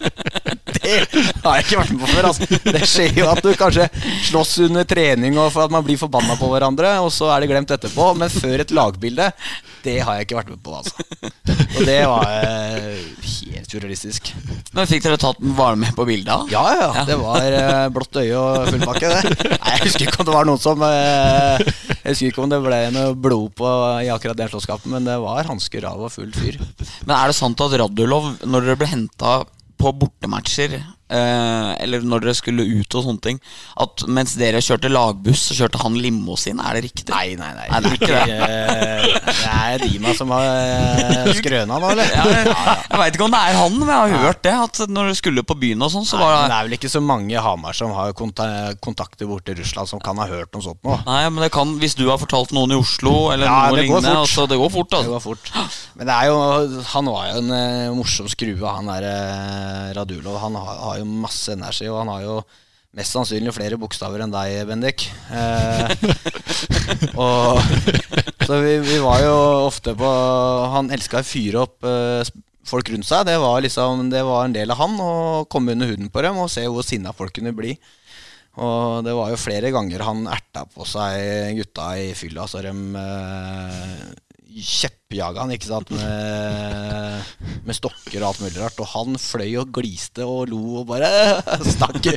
[0.86, 2.28] Det har jeg ikke vært med på før.
[2.30, 2.60] Altså.
[2.76, 3.88] Det skjer jo at du kanskje
[4.30, 7.50] slåss under trening og for at man blir forbanna på hverandre, og så er det
[7.52, 8.10] glemt etterpå.
[8.20, 9.30] Men før et lagbilde,
[9.86, 10.76] det har jeg ikke vært med på.
[10.80, 10.94] Altså.
[11.76, 14.32] Og det var eh, helt surrealistisk.
[14.76, 16.50] Men Fikk dere tatt Var du med på bildet?
[16.52, 17.04] Ja, ja, ja.
[17.08, 19.50] Det var eh, blått øye og full pakke, det.
[19.56, 21.66] Nei, jeg husker ikke om det var noen som eh,
[22.02, 23.72] Jeg husker ikke om det ble noe blod på
[24.02, 26.58] i akkurat den slåsskapet, men det var hansker av og full fyr.
[27.06, 29.36] Men er det sant at Radulov, når dere ble henta
[29.78, 33.40] på bortematcher, eller når dere skulle ut og sånne ting,
[33.82, 36.58] at mens dere kjørte lagbuss, så kjørte han limousin?
[36.58, 37.06] Er det riktig?
[37.12, 37.66] Nei, nei, nei.
[37.70, 38.36] Nei, det er ikke det.
[38.36, 42.10] Eh, Det er Dima som har eh, skrøna nå, eller?
[42.10, 42.46] Ja, jeg
[42.96, 44.54] jeg veit ikke om det er han, men jeg har hørt det.
[44.66, 46.90] At når dere skulle på byen og sånn, så var det det er vel ikke
[46.92, 50.64] så mange i Hamar som har kontakter borte i Russland, som kan ha hørt noe
[50.64, 50.96] sånt nå.
[51.06, 54.14] Nei, men det kan, hvis du har fortalt noen i Oslo eller Ja, noe lignende
[54.22, 55.12] altså, Det går fort, Det altså.
[55.16, 55.52] går fort.
[55.96, 60.38] Men det er jo, han var jo en eh, morsom skrue, han der eh, Radulov.
[60.42, 62.38] Han har, har jo masse energi, og han har jo
[62.96, 65.06] mest sannsynlig flere bokstaver enn deg, Bendik.
[65.28, 65.92] Eh,
[67.26, 67.60] og
[68.46, 69.34] Så vi, vi var jo
[69.66, 70.10] ofte på
[70.72, 72.30] Han elska å fyre opp eh,
[72.66, 73.26] folk rundt seg.
[73.28, 76.40] Det var liksom Det var en del av han å komme under huden på dem
[76.40, 77.76] og se hvor sinna folk kunne bli.
[78.56, 82.72] Og det var jo flere ganger han erta på seg gutta i fylla, så de
[82.72, 84.06] eh,
[84.56, 87.32] kjeppjaga han, ikke sant, med,
[87.66, 88.80] med stokker og alt mulig rart.
[88.82, 91.10] Og han fløy og gliste og lo og bare
[91.74, 92.08] stakk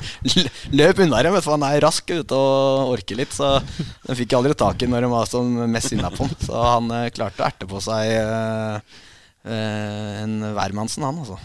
[0.75, 3.35] Løp unna dem, for han er rask ute og orker litt.
[3.35, 3.57] Så
[4.05, 6.39] den fikk aldri tak i når de var som mest sinna på han.
[6.45, 8.97] Så han eh, klarte å erte på seg eh,
[9.43, 11.39] eh, en hvermannsen, han, altså.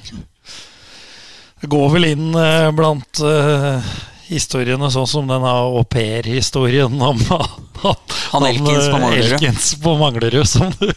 [1.64, 2.34] Går vel inn
[2.76, 3.22] blant
[4.34, 7.20] historiene, sånn som denne aupair-historien om
[8.34, 9.32] Han Elkins på Manglerud.
[9.34, 10.88] Elkins på Manglerud, som, du,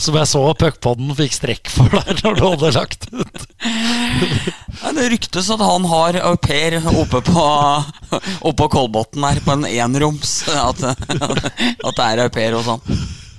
[0.00, 3.44] som jeg så puckpodden fikk strekk for der når du hadde lagt ut.
[4.80, 7.44] Ja, det ryktes at han har au pair oppe på
[8.10, 10.32] Oppe på Kolbotn her, på en enroms.
[10.50, 12.82] At, at det er au pair hos han.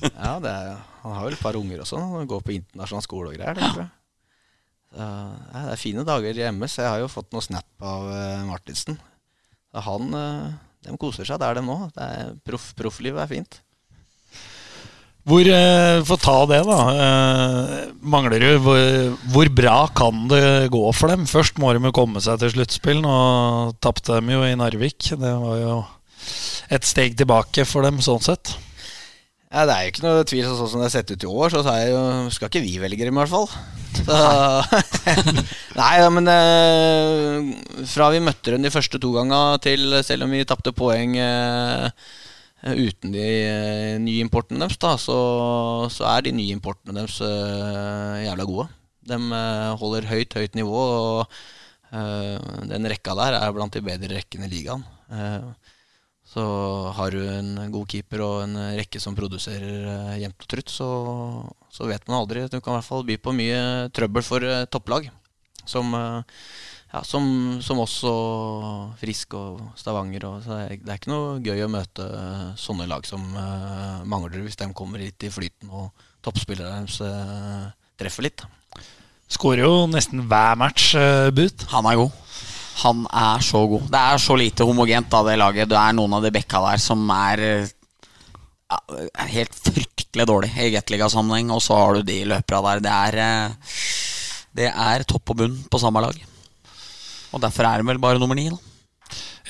[0.07, 1.99] Ja, det er, han har vel et par unger også.
[1.99, 3.57] Han går på internasjonal skole og greier.
[3.57, 3.89] Det, ja.
[4.91, 8.07] Så, ja, det er fine dager hjemme, så Jeg har jo fått noe snap av
[8.11, 8.99] uh, Martinsen.
[9.71, 10.47] Han uh,
[10.83, 11.77] De koser seg der, de nå.
[12.47, 13.59] Proff, profflivet er fint.
[15.21, 16.77] Hvor, For å ta det, da.
[18.01, 18.85] Mangler Manglerud, hvor,
[19.35, 21.27] hvor, bra kan det gå for dem?
[21.29, 23.03] Først må de jo komme seg til sluttspill.
[23.05, 23.13] Nå
[23.85, 25.11] tapte de jo i Narvik.
[25.13, 25.75] Det var jo
[26.73, 28.55] et steg tilbake for dem sånn sett.
[29.51, 31.51] Ja, Det er jo ikke noe tvil sånn som det har sett ut i år,
[31.51, 33.49] så er jo, skal ikke vi velge dem i hvert fall.
[33.97, 34.19] Så,
[35.79, 37.49] nei, ja, men eh,
[37.91, 41.91] fra vi møtte dem de første to gangene til selv om vi tapte poeng eh,
[42.63, 45.17] uten de eh, nye importene deres, da, så,
[45.91, 48.69] så, er de nye importene deres eh, jævla gode.
[49.11, 50.87] De eh, holder høyt, høyt nivå,
[51.19, 52.39] og eh,
[52.71, 54.87] den rekka der er blant de bedre rekkene i ligaen.
[56.31, 56.43] Så
[56.95, 60.87] har du en god keeper og en rekke som produserer uh, jevnt og trutt, så,
[61.67, 62.45] så, vet man aldri.
[62.47, 65.09] Du kan i hvert fall by på mye trøbbel for uh, topplag.
[65.67, 66.23] Som, uh,
[66.93, 67.25] ja, som,
[67.63, 68.13] som også
[69.01, 70.29] Frisk og Stavanger.
[70.29, 72.07] Og, så det er ikke noe gøy å møte
[72.59, 73.27] sånne lag som
[74.07, 78.43] mangler hvis de kommer litt i flyten og toppspillerne deres treffer litt.
[79.31, 80.91] Skårer jo nesten hver match,
[81.35, 81.67] But.
[81.71, 82.19] Han er god.
[82.81, 83.85] Han er så god.
[83.91, 85.69] Det er så lite homogent av det laget.
[85.69, 87.43] Det er noen av de bekka der som er
[88.71, 88.79] ja,
[89.33, 92.83] helt fryktelig dårlig i Gateliga-sammenheng, og så har du de løpera der.
[92.85, 93.77] Det er, eh,
[94.57, 96.17] det er topp og bunn på samme lag.
[97.31, 98.57] Og derfor er de vel bare nummer ni, da.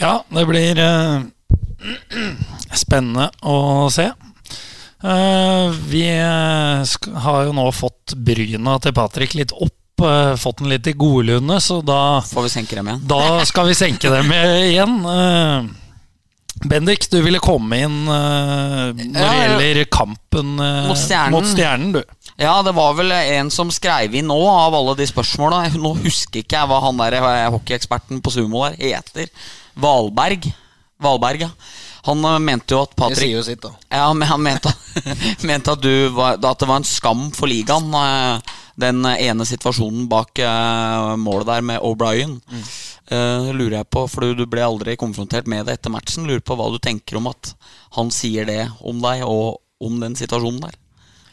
[0.02, 1.22] Ja, det blir uh,
[2.84, 4.08] spennende å se.
[5.02, 10.88] Uh, vi har jo nå fått bryna til Patrick litt opp uh, fått den litt
[10.90, 13.06] i godlune, så da Får vi senke dem igjen?
[13.10, 14.98] Da skal vi senke dem igjen.
[15.06, 15.70] Uh,
[16.68, 21.34] Bendik, du ville komme inn uh, når det gjelder kampen mot stjernen.
[21.34, 21.96] mot, stjernen.
[21.96, 22.02] du.
[22.42, 25.64] Ja, det var vel en som skrev inn nå, av alle de spørsmåla.
[25.78, 27.22] Nå husker ikke jeg hva han der
[27.54, 29.32] hockeyeksperten på sumo der heter.
[29.82, 30.52] Valberg.
[31.02, 31.52] Valberg, ja.
[32.08, 33.76] Han mente jo at Patrick Det sier jo sitt, da.
[33.94, 34.72] Ja, men han mente,
[35.50, 35.86] mente at,
[36.16, 37.94] var, at, det var en skam for ligaen
[38.82, 42.38] den ene situasjonen bak uh, målet der med O'Brien.
[42.40, 42.64] Mm.
[43.12, 46.28] Uh, lurer jeg på, for du ble aldri konfrontert med det etter matchen.
[46.30, 47.54] Lurer på hva du tenker om at
[47.98, 50.81] han sier det om deg og om den situasjonen der.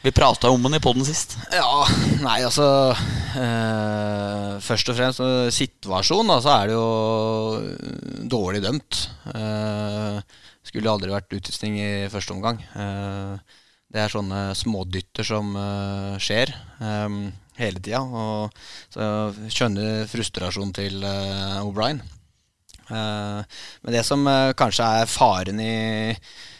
[0.02, 1.34] Vi prata om den i poden sist.
[1.50, 1.82] Ja,
[2.22, 5.22] nei, altså øh, Først og fremst
[5.56, 9.00] situasjonen, da, så er det jo dårlig dømt.
[9.32, 10.20] Uh,
[10.66, 12.60] skulle aldri vært utvisning i første omgang.
[12.76, 13.38] Uh,
[13.88, 15.54] det er sånne smådytter som
[16.20, 18.02] skjer um, hele tida.
[18.04, 18.52] Og
[18.92, 19.06] så
[19.48, 21.06] skjønner frustrasjonen til
[21.62, 22.02] O'Brien.
[22.90, 24.28] Men det som
[24.60, 25.72] kanskje er faren i,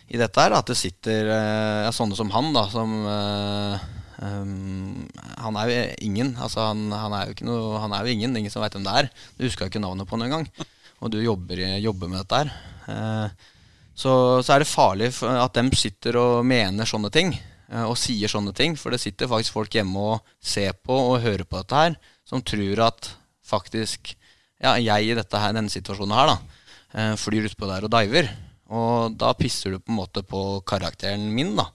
[0.08, 0.56] i dette, her.
[0.56, 5.04] at det sitter ja, sånne som han, da, som um,
[5.44, 5.74] Han er jo
[6.08, 6.32] ingen.
[6.40, 8.36] Altså, han, han, er jo noe, han, er jo ingen.
[8.40, 9.12] Ingen som veit hvem det er.
[9.36, 10.48] Du husker ikke navnet på han engang.
[10.98, 12.48] Og du jobber, jobber med dette her
[13.98, 17.34] så, så, er det farlig at dem sitter og mener sånne ting.
[17.68, 18.78] Uh, og sier sånne ting.
[18.78, 22.44] For det sitter faktisk folk hjemme og ser på og hører på dette her, som
[22.44, 23.10] tror at
[23.48, 24.14] faktisk
[24.62, 26.62] ja, jeg i dette her, denne situasjonen her, da,
[26.98, 28.26] eh, flyr utpå der og diver.
[28.68, 31.70] Og da pisser du på en måte på karakteren min, da.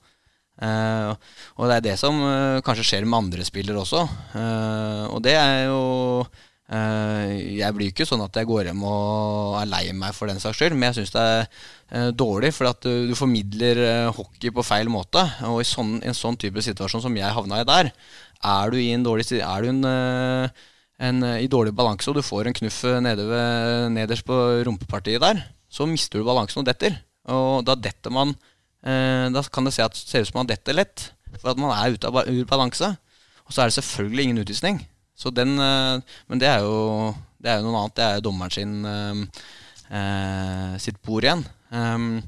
[0.53, 1.17] Uh,
[1.57, 4.03] og det er det som uh, kanskje skjer med andre spillere også.
[4.35, 5.79] Uh, og det er jo
[6.73, 10.57] jeg blir ikke sånn at jeg går hjem og er lei meg for den saks
[10.57, 11.25] skyld, men jeg syns det
[11.99, 15.21] er dårlig, for at du, du formidler hockey på feil måte.
[15.51, 17.91] Og i sånn, en sånn type situasjon som jeg havna i der,
[18.55, 19.83] er du i en dårlig Er du en,
[21.11, 25.43] en, i dårlig balanse og du får en knuff nede ved, nederst på rumpepartiet der,
[25.73, 26.99] så mister du balansen og detter.
[27.33, 28.35] Og da detter man
[28.83, 31.05] Da kan det se, at, se ut som man detter lett,
[31.39, 32.89] for at man er ute av ur balanse.
[33.47, 34.81] Og så er det selvfølgelig ingen utvisning.
[35.15, 37.97] Så den, eh, men det er, jo, det er jo noe annet.
[37.97, 39.43] Det er jo dommeren sin eh,
[39.99, 41.43] eh, sitt bord igjen.
[41.73, 42.21] Um,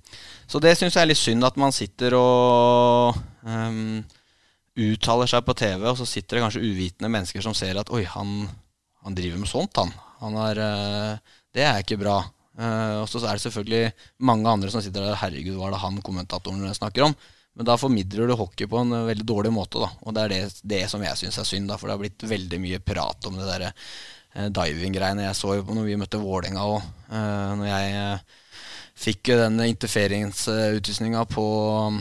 [0.50, 4.00] så det syns jeg er litt synd at man sitter og um,
[4.74, 8.02] uttaler seg på TV, og så sitter det kanskje uvitende mennesker som ser at oi,
[8.10, 8.48] han,
[9.06, 9.94] han driver med sånt, han.
[10.24, 10.62] han er,
[11.54, 12.18] det er ikke bra.
[12.56, 15.82] Uh, og så er det selvfølgelig mange andre som sitter der Herregud, hva er det
[15.84, 17.16] han kommentatoren snakker om?
[17.56, 19.80] Men da formidler du hockey på en eh, veldig dårlig måte.
[19.80, 20.40] da Og det er det,
[20.76, 23.38] det som jeg syns er synd, da for det har blitt veldig mye prat om
[23.40, 25.24] det der uh, diving-greiene.
[25.30, 28.40] Jeg så jo på når vi møtte Vålerenga òg, Uh, når jeg uh,
[28.98, 31.44] fikk den interferingsutvisninga på
[31.86, 32.00] um,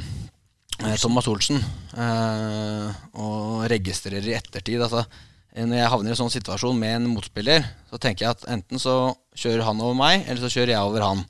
[0.98, 1.60] Thomas Olsen,
[1.94, 4.82] eh, og registrerer i ettertid.
[4.82, 5.04] altså
[5.54, 8.80] når jeg havner i en sånn situasjon med en motspiller, så tenker jeg at enten
[8.82, 11.22] så kjører han over meg, eller så kjører jeg over han.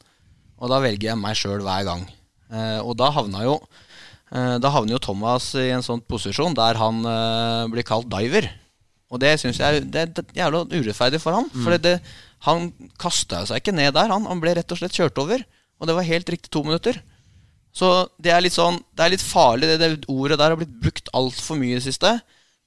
[0.63, 2.07] Og da velger jeg meg sjøl hver gang.
[2.55, 3.59] Eh, og da havna jo
[4.35, 7.03] Eh, da havner jo Thomas i en sånn posisjon der han
[7.71, 8.49] blir kalt diver.
[9.13, 11.51] Og det syns jeg det, er jævla urettferdig for han.
[11.55, 11.99] For det,
[12.49, 14.11] han kasta seg ikke ned der.
[14.11, 15.45] Han, han ble rett og slett kjørt over.
[15.79, 16.99] Og det var helt riktig to minutter.
[17.75, 19.71] Så det er litt sånn Det er litt farlig.
[19.71, 22.17] Det, det ordet der har blitt brukt altfor mye i det siste.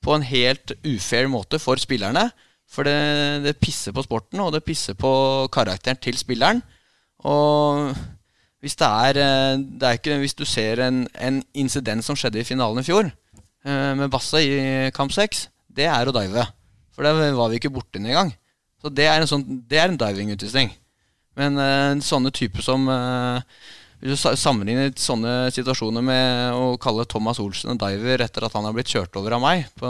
[0.04, 2.30] På en helt ufair måte for spillerne.
[2.68, 5.12] For det, det pisser på sporten, og det pisser på
[5.54, 6.62] karakteren til spilleren.
[7.26, 7.96] Og
[8.62, 12.40] hvis det er, eh, det er ikke, Hvis du ser en, en incident som skjedde
[12.40, 13.12] i finalen i fjor,
[13.66, 16.46] eh, med Basse i kamp 6, det er å dive.
[16.94, 18.34] For det var vi ikke borti engang.
[18.82, 20.74] Så det er en, sånn, en diving-utvisning.
[21.38, 22.90] Men eh, sånne typer som
[23.98, 28.68] Hvis du sammenligner sånne situasjoner med å kalle Thomas Olsen en diver etter at han
[28.68, 29.90] har blitt kjørt over av meg på,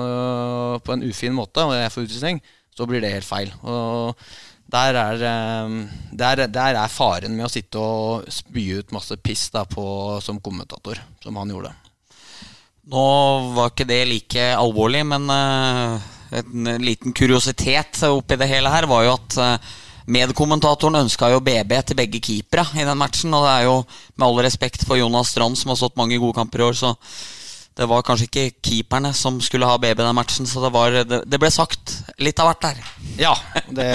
[0.80, 2.40] på en ufin måte, og jeg får utvisning,
[2.72, 3.52] så blir det helt feil.
[3.68, 4.16] Og
[4.72, 5.76] der er, eh,
[6.12, 9.88] der, der er faren med å sitte og spy ut masse piss på,
[10.24, 11.74] som kommentator, som han gjorde.
[12.88, 13.08] Nå
[13.58, 16.08] var ikke det like alvorlig, men eh,
[16.40, 19.76] en liten kuriositet oppi det hele her var jo at eh,
[20.08, 23.34] medkommentatoren ønska jo BB til begge keepere i den matchen.
[23.36, 23.76] Og det er jo
[24.16, 26.96] med all respekt for Jonas Strand, som har stått mange gode kamper i år, så
[27.78, 31.22] det var kanskje ikke keeperne som skulle ha BB den matchen, så det, var, det,
[31.30, 32.80] det ble sagt litt av hvert der.
[33.22, 33.36] Ja,
[33.78, 33.90] det,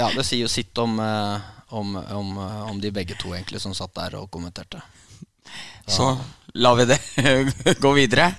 [0.00, 2.32] ja, det sier jo sitt om, eh, om, om,
[2.72, 4.82] om de begge to egentlig som satt der og kommenterte.
[5.90, 6.10] Så
[6.58, 6.98] lar vi det
[7.84, 8.32] gå videre.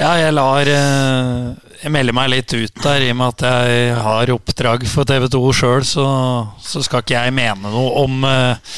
[0.00, 1.50] Ja, jeg lar eh,
[1.82, 5.42] Jeg melder meg litt ut der, i og med at jeg har oppdrag for TV2
[5.56, 6.06] sjøl, så,
[6.60, 8.74] så skal ikke jeg mene noe om eh,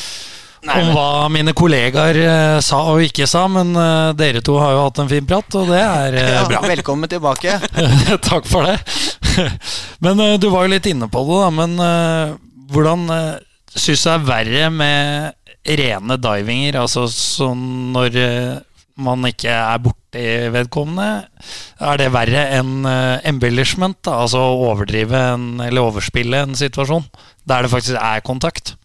[0.63, 3.73] om hva mine kollegaer eh, sa og ikke sa, men
[4.15, 6.61] dere to har jo hatt en fin prat, og det er Ja, bra.
[6.77, 7.57] velkommen tilbake.
[8.31, 8.79] Takk for det.
[10.05, 11.51] men du var jo litt inne på det, da.
[11.59, 12.39] Men
[12.71, 13.09] hvordan
[13.75, 16.79] syns du det er verre med rene divinger?
[16.85, 18.23] Altså sånn når
[19.05, 21.27] man ikke er borti vedkommende.
[21.83, 23.99] Er det verre enn eh, embellishment?
[24.07, 24.21] Da?
[24.25, 27.09] Altså overdrive en, eller overspille en situasjon
[27.49, 28.77] der det faktisk er kontakt?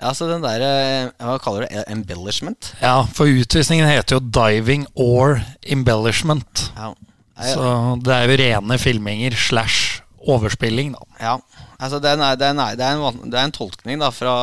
[0.00, 1.84] Ja, så den der, eh, Hva kaller du det?
[1.92, 2.72] Embellishment?
[2.80, 6.70] Ja, for utvisningen heter jo diving or embellishment.
[6.76, 6.94] Ja.
[7.40, 11.04] Så det er jo rene filminger slash overspilling, da.
[11.20, 11.36] Ja,
[11.80, 14.34] altså den er, den er, det, er en, det er en tolkning da fra,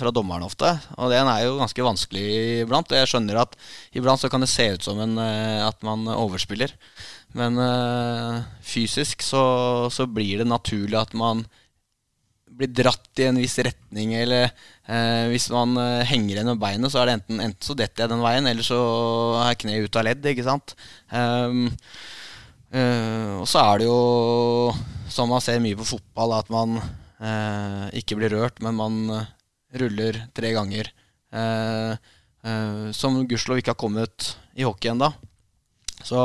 [0.00, 2.26] fra dommeren ofte, og den er jo ganske vanskelig
[2.64, 2.94] iblant.
[2.96, 3.54] Jeg skjønner at
[3.96, 6.72] iblant så kan det se ut som en, eh, at man overspiller,
[7.36, 9.44] men øh, fysisk så,
[9.92, 11.44] så blir det naturlig at man
[12.58, 16.90] blir dratt i en viss retning, eller øh, hvis man øh, henger igjen med beinet,
[16.90, 18.78] så er det enten, enten så detter jeg den veien, eller så
[19.44, 20.74] er kneet ut av ledd, ikke sant.
[21.12, 21.68] Um,
[22.68, 24.00] og så er det jo,
[25.12, 29.30] som man ser mye på fotball, at man eh, ikke blir rørt, men man eh,
[29.80, 30.90] ruller tre ganger.
[31.32, 35.10] Eh, eh, som gudskjelov ikke har kommet i hockey ennå.
[36.06, 36.20] Så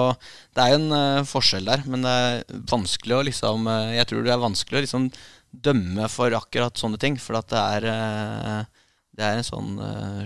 [0.53, 4.09] det er jo en eh, forskjell der, men det er vanskelig å liksom eh, Jeg
[4.11, 5.09] tror det er vanskelig å liksom
[5.53, 8.71] dømme for akkurat sånne ting, for at det er
[9.13, 10.23] det er en sånn uh,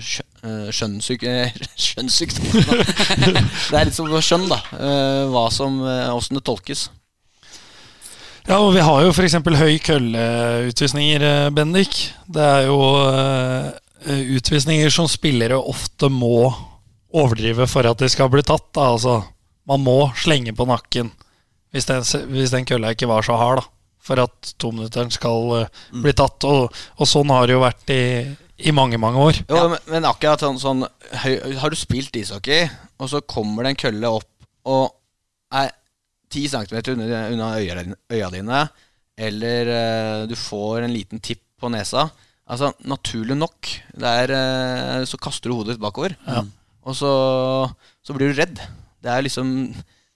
[0.72, 1.26] skjønnsyk,
[1.76, 2.46] skjønnssykdom.
[3.28, 4.62] det er litt som skjønn, da.
[5.28, 6.86] hva som, Åssen det tolkes.
[8.48, 9.34] Ja, og vi har jo f.eks.
[9.60, 11.98] høy kølleutvisninger, eh, Bendik.
[12.32, 16.54] Det er jo eh, utvisninger som spillere ofte må
[17.12, 18.70] overdrive for at de skal bli tatt.
[18.72, 18.86] Da.
[18.94, 19.18] Altså,
[19.68, 21.12] man må slenge på nakken
[21.76, 23.72] hvis den, hvis den kølla ikke var så hard, da.
[24.08, 26.46] For at tominutteren skal uh, bli tatt.
[26.48, 28.04] Og, og sånn har det jo vært i,
[28.64, 29.42] i mange, mange år.
[29.52, 30.86] Jo, men, men akkurat sånn, sånn
[31.60, 34.32] Har du spilt ishockey, og så kommer det en kølle opp
[34.72, 34.96] og
[35.52, 35.74] er
[36.30, 38.62] ti centimeter unna, unna øya, øya dine,
[39.18, 42.10] eller uh, du får en liten tipp på nesa
[42.48, 43.68] Altså, naturlig nok,
[44.00, 46.14] der er, eh, så kaster du hodet ditt bakover.
[46.88, 47.12] Og så,
[48.00, 48.62] så blir du redd.
[49.04, 49.50] Det er liksom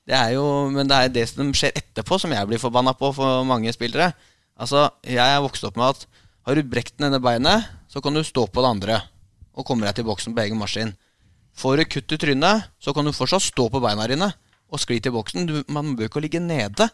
[0.08, 3.12] det er jo, Men det er det som skjer etterpå, som jeg blir forbanna på
[3.13, 4.13] for mange spillere.
[4.56, 6.08] Altså, Jeg er vokst opp med at
[6.47, 9.02] har du brekt det ene beinet, så kan du stå på det andre
[9.54, 10.95] og komme deg til boksen på egen maskin.
[11.54, 14.32] Får du kutt i trynet, så kan du fortsatt stå på beina dine
[14.72, 15.48] og skli til boksen.
[15.50, 16.88] Du, man bør ikke ligge nede.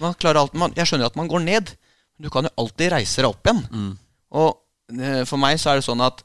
[0.00, 1.74] Man klarer alt, man, jeg skjønner at man går ned,
[2.14, 3.64] men du kan jo alltid reise deg opp igjen.
[4.38, 6.22] Og eh, for meg så er det sånn at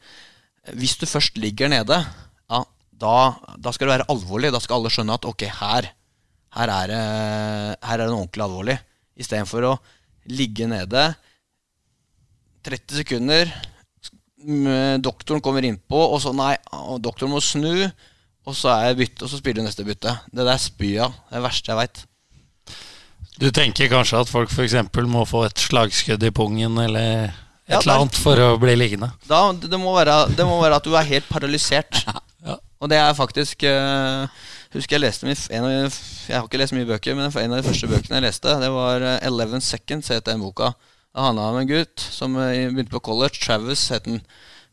[0.77, 1.97] hvis du først ligger nede,
[2.49, 3.17] ja, da,
[3.57, 4.53] da skal det være alvorlig.
[4.53, 5.89] Da skal alle skjønne at ok, her,
[6.57, 7.03] her er det,
[7.85, 8.77] her er det noe ordentlig alvorlig.
[9.17, 9.77] Istedenfor å
[10.29, 11.09] ligge nede
[12.65, 13.51] 30 sekunder,
[15.05, 17.85] doktoren kommer innpå, og så nei, og doktoren må snu,
[18.45, 20.13] og så er jeg bytte, og så spiller du neste bytte.
[20.29, 21.15] Det der spyr jeg av.
[21.15, 22.03] Det er det verste jeg veit.
[23.35, 24.77] Du tenker kanskje at folk f.eks.
[25.11, 27.31] må få et slagskudd i pungen eller
[27.65, 29.09] et Ja, eller annet for å bli liggende.
[29.27, 32.05] Da, det, må være, det må være at du er helt paralysert.
[32.45, 32.59] Ja.
[32.77, 34.27] Og det er faktisk uh,
[34.75, 35.95] husker jeg leste min, en av,
[36.27, 38.69] Jeg har ikke lest mye bøker, men en av de første bøkene jeg leste, det
[38.69, 40.75] var eh, 'Eleven Seconds', het den boka.
[41.09, 43.39] Det handla om en gutt som eh, begynte på college.
[43.41, 44.21] Travis het den.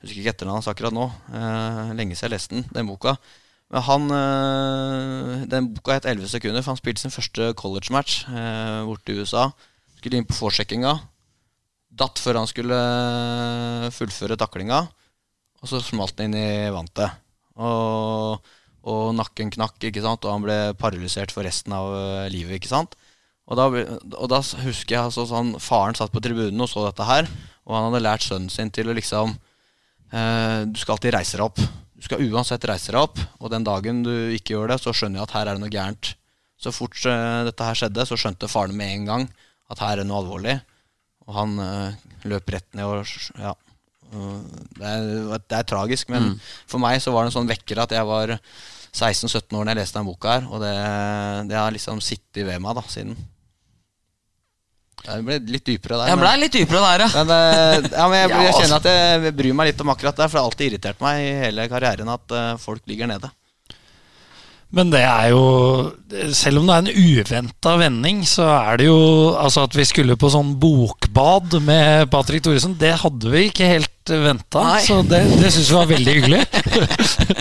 [0.02, 1.08] Husker ikke etternavnet hans akkurat nå.
[1.32, 3.16] Uh, lenge siden jeg leste den, den boka.
[3.72, 9.14] Han eh, Den boka het 11 sekunder, for han spilte sin første college-match eh, borte
[9.14, 9.48] i USA.
[9.96, 10.92] Skulle inn på forsjekkinga.
[11.92, 14.82] Datt før han skulle eh, fullføre taklinga.
[15.62, 17.16] Og så smalt han inn i vantet.
[17.56, 18.52] Og,
[18.88, 20.24] og nakken knakk, ikke sant?
[20.26, 22.58] og han ble paralysert for resten av eh, livet.
[22.58, 22.96] ikke sant?
[23.48, 27.06] Og da, og da husker jeg altså sånn Faren satt på tribunen og så dette
[27.08, 27.26] her,
[27.66, 29.34] og han hadde lært sønnen sin til å liksom
[30.14, 31.62] eh, Du skal alltid reise deg opp.
[32.02, 35.20] Du skal uansett reise deg opp, og den dagen du ikke gjør det, så skjønner
[35.20, 36.08] jeg at her er det noe gærent.
[36.58, 39.26] Så fort uh, dette her skjedde, så skjønte faren med en gang
[39.70, 40.56] at her er det noe alvorlig.
[41.28, 43.54] Og han uh, løp rett ned og Ja.
[44.12, 46.34] Det er, det er tragisk, men
[46.68, 48.34] for meg så var det en sånn vekker at jeg var
[48.92, 50.72] 16-17 år da jeg leste den boka her, og det,
[51.48, 53.16] det har liksom sittet ved meg da siden.
[55.02, 56.12] Det ble litt dypere der.
[56.12, 57.10] Jeg ble litt dypere der, ja.
[57.18, 58.62] men, eh, ja, men jeg, jeg altså.
[58.62, 61.22] kjenner at jeg bryr meg litt om akkurat det, for det har alltid irritert meg
[61.24, 63.32] i hele karrieren at eh, folk ligger nede.
[64.72, 65.42] Men det er jo
[66.32, 69.00] Selv om det er en uventa vending, så er det jo
[69.36, 74.12] Altså at vi skulle på sånn bokbad med Patrick Thoresen, det hadde vi ikke helt
[74.24, 74.64] venta.
[74.64, 74.80] Nei.
[74.86, 76.40] Så det, det syns vi var veldig hyggelig.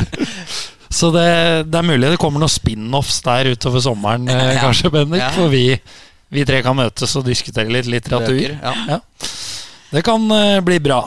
[0.99, 1.29] så det,
[1.71, 4.67] det er mulig det kommer noen spin-offs der utover sommeren, eh, Ja.
[4.67, 5.23] kanskje, Bendik.
[5.23, 5.31] Ja.
[5.33, 5.63] For vi,
[6.31, 8.37] vi tre kan møtes og diskutere litt litteratur.
[8.37, 8.75] Bøker, ja.
[8.95, 8.99] Ja.
[9.91, 11.03] Det kan eh, bli bra.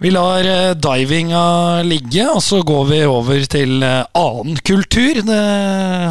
[0.00, 5.20] Vi lar eh, divinga ligge, og så går vi over til eh, annen kultur.
[5.26, 5.42] Det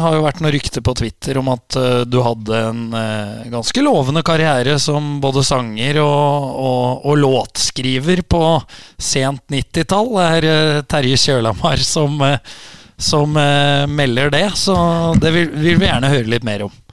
[0.04, 2.84] har jo vært noe rykte på Twitter om at du hadde en
[3.50, 8.44] ganske lovende karriere som både sanger og, og, og låtskriver på
[8.94, 10.14] sent 90-tall.
[10.14, 12.22] Det er Terje Kjølamar som,
[12.94, 14.76] som melder det, så
[15.18, 16.84] det vil, vil vi gjerne høre litt mer om.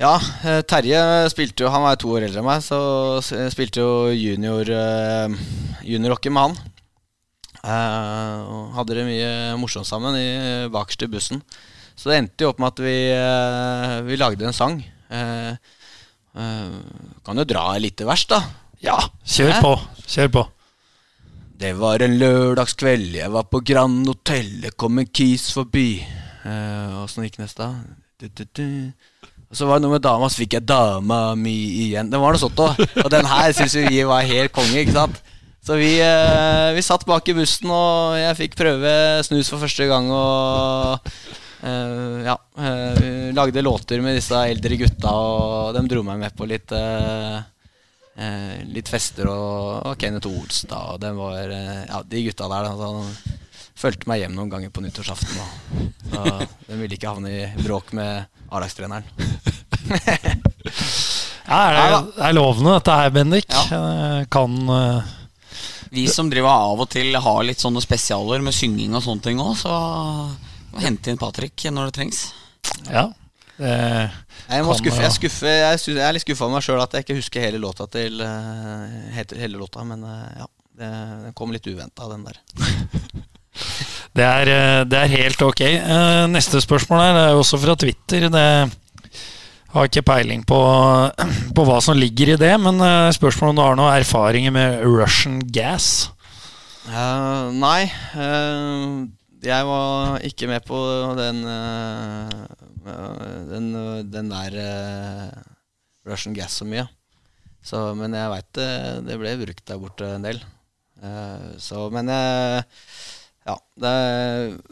[0.00, 2.78] Ja, eh, Terje spilte jo Han var jo to år eldre enn meg, så
[3.22, 5.36] spilte jo junior uh,
[5.86, 6.56] juniorhockey med han.
[7.64, 9.30] Eh, og hadde det mye
[9.60, 10.26] morsomt sammen i,
[10.72, 11.40] bakerst i bussen.
[11.96, 14.80] Så det endte jo opp med at vi, eh, vi lagde en sang.
[15.08, 15.54] Eh,
[16.34, 16.74] eh,
[17.24, 18.42] kan jo dra et lite vers, da.
[18.84, 19.72] Ja, kjør på.
[20.04, 20.44] Kjør på.
[21.64, 26.02] Det var en lørdagskveld, jeg var på Grand Hotel, det kom en kis forbi.
[26.44, 27.70] Eh, Åssen gikk neste?
[28.20, 28.66] Du, du, du.
[29.52, 31.54] Så var det noe med dama, så fikk jeg dama mi
[31.86, 32.10] igjen.
[32.10, 32.80] Det var noe sånt òg.
[33.04, 35.20] Og den her syns vi var helt konge, ikke sant.
[35.64, 38.90] Så vi, eh, vi satt bak i bussen, og jeg fikk prøve
[39.24, 40.10] snus for første gang.
[40.12, 41.08] Og
[41.64, 46.36] eh, ja, eh, vi lagde låter med disse eldre gutta, og de dro meg med
[46.36, 46.76] på litt
[48.70, 53.40] litt fester og, og Kenneth Olstad og den var Ja, de gutta der, altså, Så,
[53.74, 55.40] fulgte meg hjem noen ganger på nyttårsaften.
[55.40, 59.04] Og, og de ville ikke havne i bråk med A-lagstreneren.
[61.44, 63.50] Ja, er det, det er lovende dette her, Bendik.
[63.52, 63.80] Ja.
[63.80, 65.10] Eh, Kan uh,
[65.92, 69.42] Vi som driver av og til har litt sånne spesialer med synging og sånne ting
[69.44, 69.74] òg, så
[70.80, 72.22] hente inn Patrick når det trengs.
[72.88, 73.10] Ja.
[73.58, 73.70] Det,
[74.48, 76.96] Jeg, må Kan, skuffe, jeg, skuffe, jeg, jeg er litt skuffa over meg sjøl at
[76.96, 80.50] jeg ikke husker hele låta til eh, hele låta, men eh, ja.
[80.74, 80.88] Det,
[81.28, 82.40] den kom litt uventa, den der.
[84.14, 85.62] det, er, eh, det er helt ok.
[85.66, 88.28] Eh, Neste spørsmål her er også fra Twitter.
[88.32, 88.46] Det
[89.74, 90.60] har ikke peiling på,
[91.56, 94.84] på hva som ligger i det, men eh, spørsmålet om du har noen erfaringer med
[94.86, 96.10] Russian gas?
[96.84, 99.08] Uh, nei, Uh,
[99.44, 100.78] jeg var ikke med på
[101.18, 102.30] den eh,
[103.50, 103.66] den,
[104.08, 104.54] den der
[106.08, 106.86] Russian Gas så mye.
[107.60, 108.70] Så, men jeg veit det,
[109.04, 110.40] det ble brukt der borte en del.
[111.60, 112.64] Så, men eh,
[113.44, 113.92] ja, det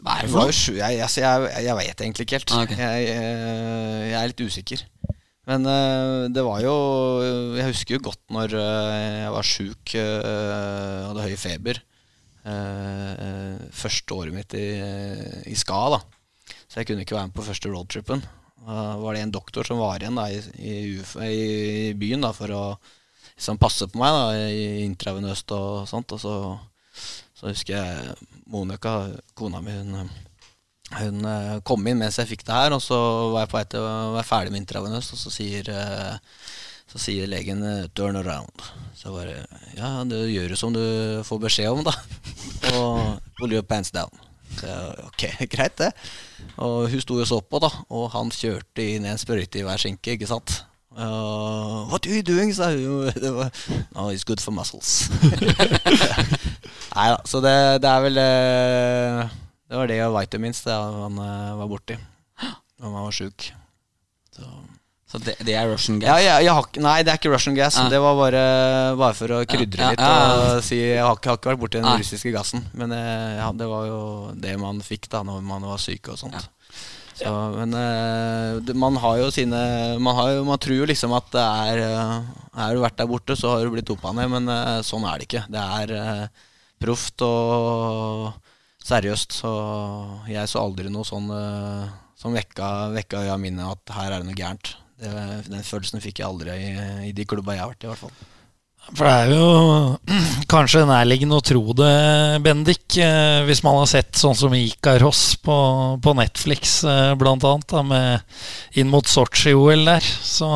[0.01, 0.53] Hva er det for noe?
[0.53, 2.53] Jeg, Jeg, altså, jeg, jeg vet egentlig ikke helt.
[2.55, 2.73] Ah, ok.
[2.79, 4.85] jeg, eh, jeg er litt usikker.
[5.49, 6.75] Men eh, det var jo
[7.57, 11.83] Jeg husker jo godt når eh, jeg var sjuk, hadde høy feber.
[13.83, 14.65] første året mitt i,
[15.47, 16.01] i SKA, da.
[16.67, 18.25] Så jeg kunne ikke være med på første roadtripen.
[18.63, 20.75] Da var det en doktor som var igjen da, i, i,
[21.29, 22.63] i byen da, for å
[23.35, 26.15] liksom, passe på meg da, i intravenøst og sånt.
[26.15, 26.35] Og så,
[27.43, 30.11] så husker jeg Monica, kona mi, hun,
[30.95, 32.95] hun eh, kom inn mens jeg fikk det her, og så
[33.33, 36.45] var jeg på vei til å være ferdig med intravenøst, og så sier, eh,
[36.87, 38.63] så sier legen eh, 'turn around'.
[38.95, 39.35] Så jeg bare
[39.75, 40.85] Ja, det gjør du som du
[41.27, 41.91] får beskjed om, da.
[42.79, 44.23] Og pull your pants down.
[44.55, 45.91] Så jeg, ok, greit det.
[46.63, 49.83] Og hun sto jo så på, da, og han kjørte inn en sprøyte i hver
[49.83, 50.63] skinke, ikke sant.
[50.95, 52.53] Uh, what are you doing?
[52.53, 53.11] sa hun.
[53.23, 53.51] Det
[53.95, 55.09] no, it's good for muscles.
[56.93, 59.31] Nei da, så det, det er vel eh,
[59.69, 61.97] Det var det og vitamins det han eh, var borti.
[62.83, 63.49] Han var sjuk.
[64.35, 64.49] Så.
[65.13, 66.23] Så det, det er Russian Ja, gas.
[66.25, 67.75] jeg, jeg har, nei, det er ikke Russian gas.
[67.77, 67.85] Ja.
[67.91, 68.43] Det var bare,
[68.97, 70.37] bare for å krydre Ja, litt ja, ja.
[70.57, 71.99] og si Jeg har ikke, har ikke vært borti den Nei.
[72.01, 72.65] russiske gassen.
[72.77, 73.99] Men eh, ja, det var jo
[74.41, 76.49] det man fikk da når man var syk og sånt.
[77.13, 79.59] Så, men uh, man har jo sine
[80.01, 82.31] man, har jo, man tror jo liksom at det er uh,
[82.65, 84.31] Er du vært der borte, så har du blitt dopa ned.
[84.33, 85.43] Men uh, sånn er det ikke.
[85.53, 85.93] Det er
[86.83, 88.29] proft og
[88.83, 89.39] seriøst.
[89.41, 89.51] Så
[90.31, 94.29] jeg så aldri noe sånn eh, som vekka, vekka øya mine at her er det
[94.29, 94.75] noe gærent.
[94.99, 95.11] Det,
[95.49, 96.71] den følelsen fikk jeg aldri i,
[97.09, 98.31] i de klubba jeg har vært i, i hvert fall.
[98.91, 99.45] For det er jo
[100.53, 101.93] kanskje nærliggende å tro det,
[102.43, 105.57] Bendik, eh, hvis man har sett sånn som Ikaros på,
[106.03, 108.41] på Netflix, eh, blant annet, da, med,
[108.79, 110.03] inn mot Sotsji-OL der.
[110.03, 110.49] Så,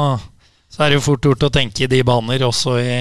[0.68, 3.00] så er det jo fort gjort å tenke i de baner også i,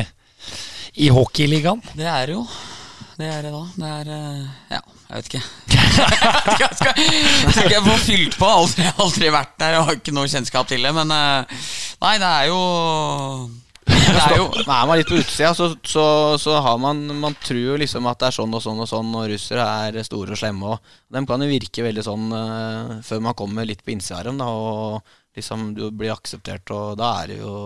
[1.03, 1.83] i hockeyligaen.
[1.99, 2.47] Det er det jo.
[3.17, 3.62] Det er det da.
[3.81, 5.45] Det er eh, Ja, jeg vet ikke.
[6.61, 8.49] jeg skal, jeg tror ikke jeg får fylt på.
[8.51, 10.93] Aldri, aldri vært der og har ikke noe kjennskap til det.
[10.97, 11.62] Men eh,
[12.03, 12.59] nei, det er jo
[13.87, 16.05] Det er jo er man litt på utsida, så, så,
[16.43, 19.14] så har man Man tror jo liksom at det er sånn og sånn og sånn,
[19.17, 20.77] og russere er store og slemme.
[20.77, 24.29] Og de kan jo virke veldig sånn uh, før man kommer litt på innsida av
[24.29, 27.57] dem, da, og liksom du blir akseptert, og da er det jo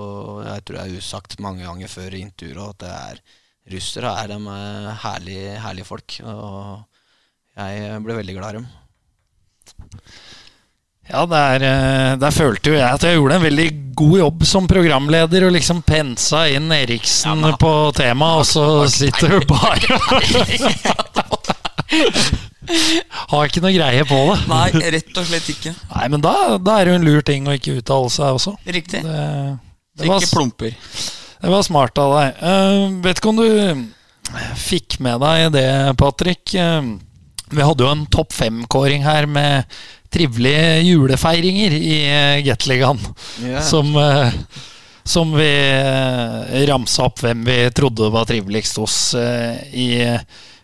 [0.46, 3.22] Jeg tror det er usagt mange ganger før intervjuer at det er
[3.70, 6.50] Russere er de eh, herlige, herlige folk, og
[7.60, 7.72] jeg
[8.04, 8.66] ble veldig glad i dem.
[11.10, 13.68] Ja, der, eh, der følte jo jeg at jeg gjorde en veldig
[13.98, 19.40] god jobb som programleder og liksom pensa inn Eriksen på temaet, og så sitter du
[19.50, 19.90] bare
[23.30, 24.36] Har ikke noe greie på det.
[24.50, 25.72] Nei, rett og slett ikke.
[25.90, 28.52] Nei, men da, da er det jo en lur ting å ikke uttale seg også.
[28.66, 29.00] Riktig.
[29.02, 29.16] Det, Så
[30.04, 30.72] det, var, ikke plumper.
[31.40, 32.42] Det var smart av deg.
[32.44, 33.48] Uh, vet ikke om du
[34.60, 35.70] fikk med deg det,
[36.00, 36.54] Patrick.
[36.54, 36.98] Uh,
[37.50, 39.78] vi hadde jo en topp fem-kåring her med
[40.10, 43.00] trivelige julefeiringer i uh, Gateligaen.
[43.42, 43.62] Yeah.
[43.62, 44.34] Som, eh,
[45.02, 49.00] som vi uh, ramsa opp hvem vi trodde var triveligst hos
[49.72, 50.14] i i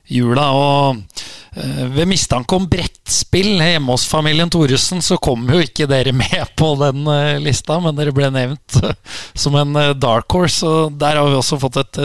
[0.06, 0.46] jula.
[0.54, 1.22] Og
[1.56, 6.52] eh, ved mistanke om brettspill hjemme hos familien Thoresen, så kom jo ikke dere med
[6.60, 8.80] på den eh, lista, men dere ble nevnt
[9.44, 10.66] som en eh, dark horse.
[10.66, 12.02] Og der har vi også fått et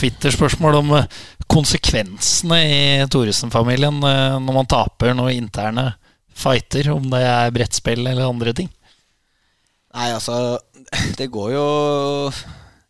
[0.00, 0.96] Twitter-spørsmål om
[1.46, 2.80] konsekvensene i
[3.12, 5.92] Thoresen-familien når man taper noen interne
[6.36, 8.68] fighter, om det er brettspill eller andre ting.
[9.96, 10.58] Nei, altså
[11.18, 11.66] Det går jo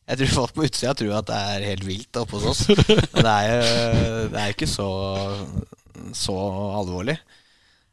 [0.06, 2.66] Jeg tror folk på utsida tror at det er helt vilt oppe hos oss.
[3.14, 4.88] Men det er jo det er ikke så,
[6.14, 6.36] så
[6.78, 7.16] alvorlig.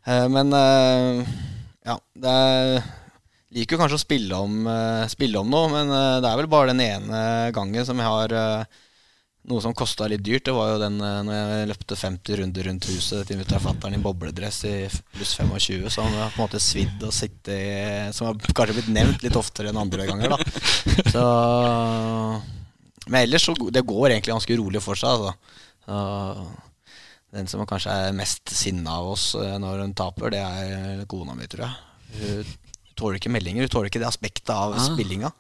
[0.05, 1.31] Eh, Men eh,
[1.89, 2.91] ja, det er
[3.53, 6.47] Liker jo kanskje å spille om, eh, spille om noe, men eh, det er vel
[6.49, 7.19] bare den ene
[7.53, 8.79] gangen som jeg har eh,
[9.49, 10.45] noe som kosta litt dyrt.
[10.47, 13.65] Det var jo den eh, når jeg løpte 50 runder rundt huset til mutter'n og
[13.65, 14.73] fatter'n i bobledress i
[15.15, 18.77] pluss 25, så han har på en måte svidd og sittet i Som har kanskje
[18.79, 20.39] blitt nevnt litt oftere enn andre ganger, da.
[21.13, 21.23] Så
[23.07, 25.33] Men ellers så det går egentlig ganske rolig for seg, altså.
[25.83, 26.45] Så
[27.33, 31.33] den som kanskje er mest sinna av oss eh, når hun taper, det er kona
[31.35, 31.73] mi, tror jeg.
[32.21, 32.51] Hun
[32.95, 33.65] tåler ikke meldinger.
[33.65, 34.83] Hun tåler ikke det aspektet av Ah.
[34.85, 35.31] spillinga.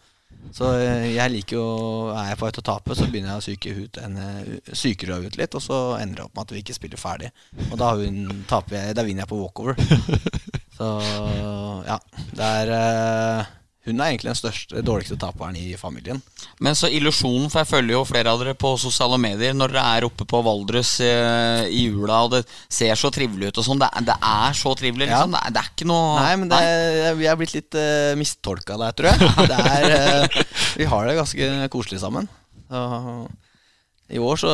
[0.53, 1.67] Så eh, jeg liker jo
[2.13, 4.51] Er jeg på vei til å tape, så begynner jeg å psyke ut en, eh,
[4.69, 7.31] psyker ut litt, og så ender det opp med at vi ikke spiller ferdig.
[7.71, 9.79] Og da, hun, taper jeg, da vinner jeg på walkover.
[10.77, 10.87] Så
[11.85, 11.99] ja.
[12.33, 13.51] Det er eh,
[13.83, 16.21] Hun er egentlig den største, dårligste taperen i familien.
[16.63, 19.83] Men så illusjonen, for jeg følger jo flere av dere på sosiale medier når dere
[19.97, 23.81] er oppe på Valdres eh, i jula, og det ser så trivelig ut og sånn.
[23.83, 25.17] Det, er- det er så trivelig, Ja.
[25.19, 25.35] liksom.
[25.35, 26.61] Det, er, det er ikke noe Nei, men det,
[27.19, 29.33] vi er blitt litt uh, mistolka der, tror jeg.
[29.51, 30.43] Det er, eh,
[30.79, 32.31] vi har det ganske koselig sammen.
[32.71, 32.85] Så,
[34.15, 34.53] I år så,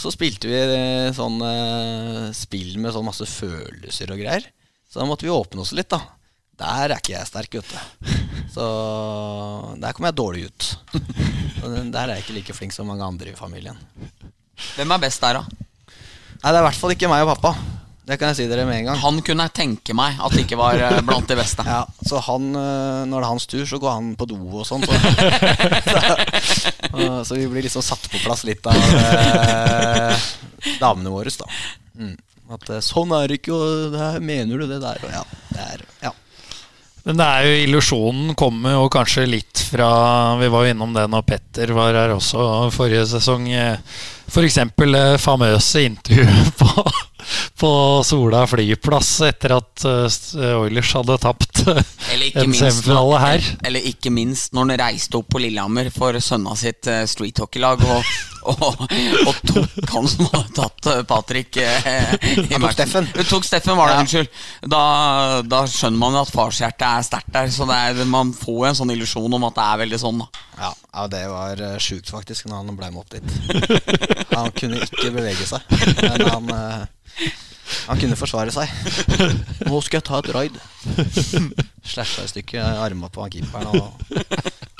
[0.00, 4.46] så spilte vi eh, sånn eh, spill med sånn masse følelser og greier.
[4.86, 6.00] Så da måtte vi åpne oss litt, da.
[6.56, 7.76] Der er ikke jeg sterk, vet du.
[8.54, 8.64] Så
[9.82, 10.62] der kom jeg dårlig ut.
[11.92, 13.76] Der er jeg ikke like flink som mange andre i familien.
[14.76, 15.44] Hvem er best der, da?
[16.36, 17.52] Nei, det er i hvert fall ikke meg og pappa.
[18.06, 18.98] Det kan jeg si dere med en gang.
[19.02, 21.64] Han kunne tenke meg at det ikke var eh, blant de beste.
[21.66, 24.62] Ja, så han, øh, når det er hans tur, så går han på do og
[24.68, 24.84] sånn.
[24.86, 24.94] Så,
[27.26, 30.14] så, vi blir liksom satt på plass litt av øh,
[30.78, 31.50] damene våre, da.
[31.98, 32.14] Mm.
[32.54, 35.24] At sånn er det ikke, og det her mener du det der, og ja.
[35.50, 36.14] Det er, ja.
[37.06, 39.88] Men det er jo illusjonen kommer jo kanskje litt fra
[40.40, 43.46] Vi var jo innom det når Petter var her også forrige sesong.
[44.26, 44.58] F.eks.
[44.74, 46.86] det famøse intervjuet på,
[47.62, 47.70] på
[48.06, 51.55] Sola flyplass etter at eh, Oilers hadde tapt
[52.42, 53.50] en semifinale her.
[53.66, 58.16] eller ikke minst når han reiste opp på Lillehammer for sønna sitt street hockey-lag og,
[58.46, 58.82] og,
[59.26, 62.14] og tok han som hadde tatt eh, Patrick eh,
[62.44, 62.74] i matchen.
[62.76, 63.08] Steffen.
[63.16, 64.00] Eh, Tok Steffen, var det, Ja.
[64.04, 64.28] unnskyld.
[64.70, 64.82] Da,
[65.46, 67.50] da skjønner man jo at farshjertet er sterkt der.
[67.54, 70.22] Så det er, man får jo en sånn illusjon om at det er veldig sånn.
[70.22, 73.26] da Ja, ja det var uh, sjukt, faktisk, når han ble med opp dit.
[74.34, 75.64] Han kunne ikke bevege seg,
[76.02, 76.84] men han eh,
[77.86, 78.70] Han kunne forsvare seg.
[79.68, 80.58] Nå skal jeg ta et raid.
[81.90, 84.02] Slasha i stykker arma på han keeperen og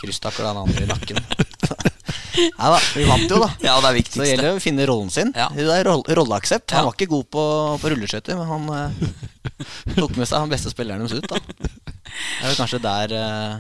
[0.01, 1.21] krysstakla den andre i nakken.
[2.37, 3.49] Nei da, vi vant jo, da.
[3.65, 5.33] Ja, det er Så det gjelder å finne rollen sin.
[5.37, 5.49] Ja.
[5.57, 6.75] Det er roll rolleaksept.
[6.77, 7.45] Han var ikke god på,
[7.81, 11.31] på rulleskøyter, men han eh, tok med seg han beste spilleren deres ut.
[11.31, 13.55] da Det er vel kanskje der eh,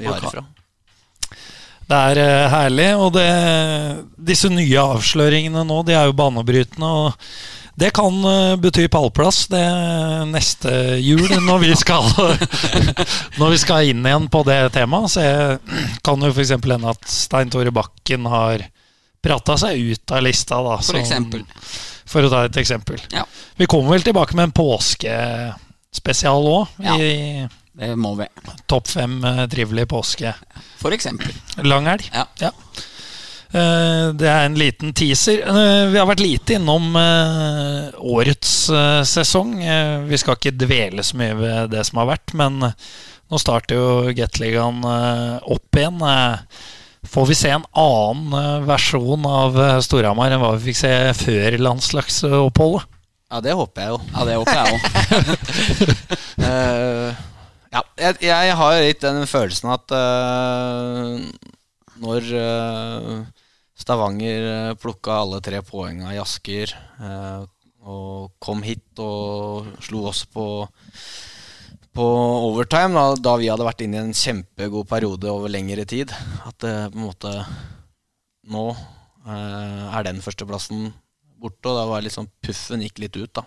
[0.00, 0.44] vi har ifra.
[1.84, 3.28] Det er eh, herlig, og det,
[4.32, 6.88] disse nye avsløringene nå, de er jo banebrytende.
[6.88, 9.64] Og det kan eh, bety pallplass det
[10.30, 10.70] neste
[11.02, 12.06] jul, når vi skal
[13.40, 15.10] Når vi skal inn igjen på det temaet.
[15.14, 15.58] Så jeg,
[16.06, 16.52] kan jo f.eks.
[16.54, 18.62] hende at Stein Tore Bakken har
[19.24, 20.78] prata seg ut av lista, da.
[20.84, 21.30] For som-
[22.04, 23.00] For å ta et eksempel.
[23.10, 23.24] Ja,
[23.56, 26.96] Vi kommer vel tilbake med en påskespesial òg, Ja.
[27.74, 28.26] det må vi.
[28.70, 30.34] Topp fem eh, trivelig påske.
[30.78, 31.32] For eksempel.
[31.64, 32.26] Lang Ja.
[32.38, 32.50] Ja.
[33.54, 35.42] Eh, Det er en liten teaser.
[35.46, 38.54] Eh, Vi har vært lite innom eh, årets
[39.06, 39.58] sesong.
[40.08, 44.14] Vi skal ikke dvele så mye ved det som har vært, men nå starter jo
[44.14, 46.00] Gateligaen opp igjen.
[47.04, 52.90] Får vi se en annen versjon av Storhamar enn hva vi fikk se før landslagsoppholdet?
[53.34, 53.98] Ja, det håper jeg jo.
[54.14, 54.82] Ja, det håper jeg òg.
[56.44, 57.08] uh,
[57.74, 61.18] ja, jeg, jeg har litt den følelsen at uh,
[62.02, 63.18] når eh,
[63.84, 67.44] Stavanger uh, plukka alle tre poenga i Asker eh,
[67.84, 70.46] og kom hit og slo oss på
[71.94, 72.04] på
[72.48, 76.10] overtime, da, da vi hadde vært inne i en kjempegod periode over lengre tid.
[76.42, 77.34] At det på en måte
[78.50, 80.88] Nå eh, er den førsteplassen
[81.40, 83.44] borte, og da var liksom puffen gikk litt ut, da.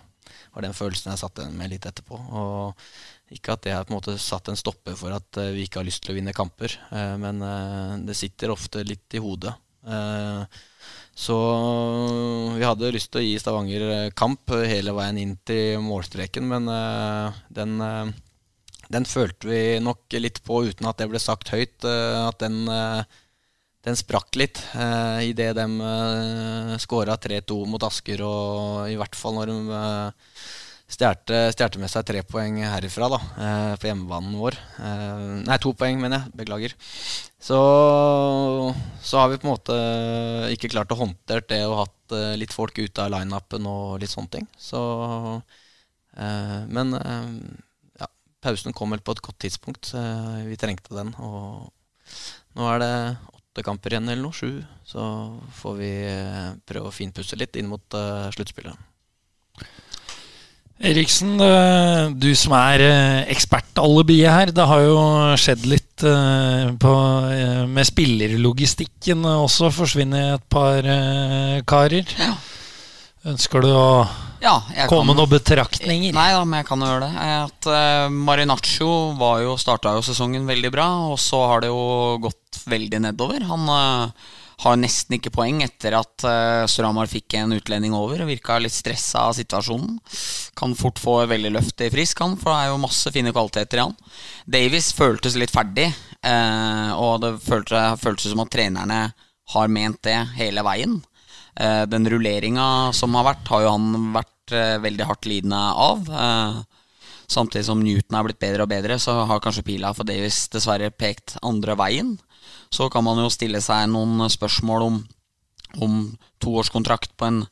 [0.54, 2.18] var den følelsen jeg satt igjen med litt etterpå.
[2.18, 5.68] Og ikke at det har på en måte satt en stopper for at eh, vi
[5.68, 9.22] ikke har lyst til å vinne kamper, eh, men eh, det sitter ofte litt i
[9.22, 9.54] hodet.
[9.88, 10.42] Eh,
[11.18, 11.36] så
[12.54, 16.68] vi hadde lyst til å gi Stavanger eh, kamp hele veien inn til målstreken, men
[16.70, 17.78] eh, den,
[18.92, 21.82] den følte vi nok litt på uten at det ble sagt høyt.
[21.84, 22.62] At den,
[23.86, 29.38] den sprakk litt uh, idet de uh, skåra 3-2 mot Asker, og i hvert fall
[29.38, 29.58] når de
[30.88, 34.56] stjerte, med seg tre poeng herifra da, eh, på hjemmebanen vår.
[34.80, 36.32] Eh, nei, to poeng, mener jeg.
[36.40, 36.74] Beklager.
[37.38, 37.58] Så,
[39.04, 39.76] så har vi på en måte
[40.54, 44.14] ikke klart å håndtere det og hatt eh, litt folk ute av lineupen og litt
[44.14, 44.48] sånne ting.
[44.56, 44.82] Så
[46.18, 46.88] Men
[48.00, 48.06] ja,
[48.42, 49.92] pausen kom vel på et godt tidspunkt.
[50.48, 51.12] Vi trengte den.
[51.22, 51.68] Og
[52.58, 52.92] nå er det
[53.36, 54.64] åtte kamper igjen eller noe, sju.
[54.88, 55.04] Så
[55.60, 55.92] får vi
[56.66, 57.86] prøve å finpusse litt inn mot
[58.34, 58.87] sluttspillet.
[60.78, 64.52] Eriksen, eh, du som er eh, ekspertalibiet her.
[64.54, 65.00] Det har jo
[65.40, 66.92] skjedd litt eh, på,
[67.66, 69.72] med spillerlogistikken også.
[69.74, 70.86] Forsvinner et par
[71.66, 72.14] karer.
[72.18, 72.36] Ja.
[73.26, 74.06] Ønsker du å
[74.38, 76.14] Ja, komme med kan noen betraktninger?
[76.14, 77.26] Nei da, men jeg kan gjøre det.
[77.42, 81.82] At uh, Marinaccio var jo, starta jo sesongen veldig bra, og så har det jo
[82.22, 83.42] gått veldig nedover.
[83.50, 84.28] Han eh,
[84.64, 88.74] har nesten ikke poeng etter at uh, Storhamar fikk en utlending over og virka litt
[88.74, 90.00] stressa av situasjonen.
[90.58, 93.78] Kan fort få veldig løft i frisk, han, for det er jo masse fine kvaliteter
[93.78, 93.94] i han.
[94.50, 95.86] Davies føltes litt ferdig,
[96.26, 99.02] uh, og det føltes, føltes som at trenerne
[99.54, 100.98] har ment det hele veien.
[101.58, 106.04] Uh, den rulleringa som har vært, har jo han vært uh, veldig hardt lidende av.
[106.08, 106.58] Eh,
[107.28, 110.90] samtidig som Newton er blitt bedre og bedre, så har kanskje pila for Davis dessverre
[110.94, 112.14] pekt andre veien.
[112.74, 115.02] Så kan man jo stille seg noen spørsmål om,
[115.84, 116.00] om
[116.42, 117.42] toårskontrakt på en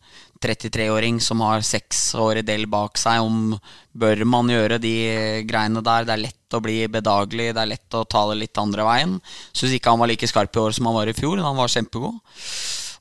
[0.43, 3.57] 33-åring som har seks år i del bak seg, om
[3.97, 4.95] bør man gjøre de
[5.49, 6.07] greiene der?
[6.07, 9.17] Det er lett å bli bedagelig, det er lett å ta det litt andre veien.
[9.57, 11.73] Syns ikke han var like skarp i år som han var i fjor, han var
[11.73, 12.21] kjempegod.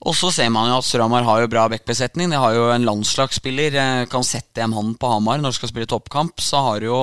[0.04, 2.30] Og så ser man jo at Storhamar har jo bra backbesetning.
[2.30, 3.76] De har jo en landslagsspiller.
[3.80, 6.42] eh, Kan sette hjem han på Hamar når de skal spille toppkamp.
[6.44, 6.98] Så har jo,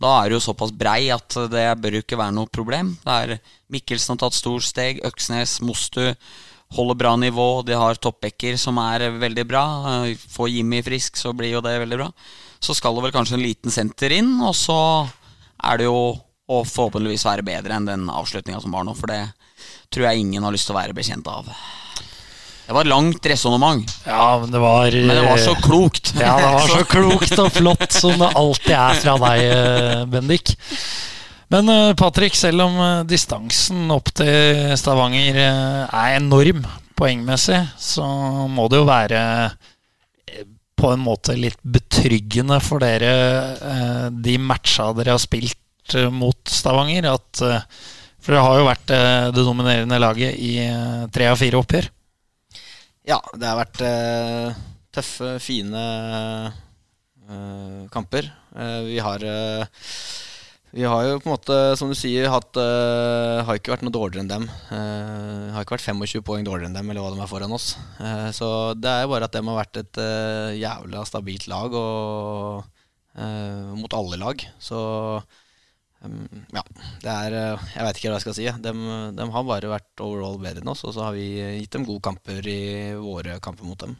[0.00, 2.94] da er det jo såpass brei at det bør jo ikke være noe problem.
[3.02, 3.38] Det er
[3.72, 5.02] Mikkelsen har tatt stort steg.
[5.04, 6.14] Øksnes, Mostu
[6.72, 7.64] holder bra nivå.
[7.66, 9.64] De har toppbacker som er veldig bra.
[10.06, 12.10] Eh, Får Jimmy frisk, så blir jo det veldig bra.
[12.62, 14.78] Så skal det vel kanskje en liten senter inn, og så
[15.66, 16.14] er det jo
[16.52, 19.24] å forhåpentligvis være bedre enn den avslutninga som var nå, for det
[19.90, 21.48] tror jeg ingen har lyst til å være bekjent av.
[22.66, 26.12] Det var et langt resonnement, Ja, men det var men det var så klokt.
[26.16, 30.54] Ja, det var så klokt og flott som det alltid er fra deg, eh, Bendik.
[31.52, 36.62] Men eh, Patrick, selv om eh, distansen opp til Stavanger eh, er enorm,
[36.96, 38.06] poengmessig, så
[38.48, 39.20] må det jo være
[40.30, 40.46] eh,
[40.78, 43.12] på en måte litt betryggende for dere,
[43.58, 47.10] eh, de matcha dere har spilt eh, mot Stavanger.
[47.12, 47.66] At, eh,
[48.22, 51.90] for det har jo vært eh, det dominerende laget i eh, tre av fire oppgjør.
[53.02, 54.58] Ja, det har vært uh,
[54.94, 55.80] tøffe, fine
[57.26, 58.28] uh, kamper.
[58.54, 59.24] Uh, vi har
[60.72, 64.22] Vi har jo på en måte, som du sier, hatt Har ikke vært noe dårligere
[64.22, 64.46] enn dem.
[64.70, 67.74] Har ikke vært 25 poeng dårligere enn dem, eller hva de er foran oss.
[68.32, 68.48] Så
[68.80, 70.00] det er jo bare at dem har vært et
[70.62, 72.64] jævla stabilt lag, og
[73.82, 74.46] mot alle lag.
[74.56, 74.80] Så
[76.02, 76.62] ja,
[77.02, 78.46] det er eh, Jeg veit ikke hva jeg skal si.
[78.64, 78.72] De,
[79.16, 81.28] de har bare vært overall bedre enn oss, og så har vi
[81.60, 82.62] gitt dem gode kamper i
[82.98, 83.94] våre kamper mot dem.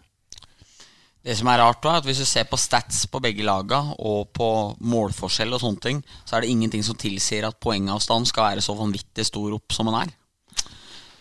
[1.23, 4.33] Det som er rart, er at hvis du ser på stats på begge laga og
[4.35, 4.49] på
[4.83, 8.75] målforskjell og sånne ting, så er det ingenting som tilsier at poengavstanden skal være så
[8.75, 10.11] vanvittig stor opp som den er.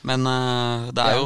[0.08, 1.26] Men eh, det er jo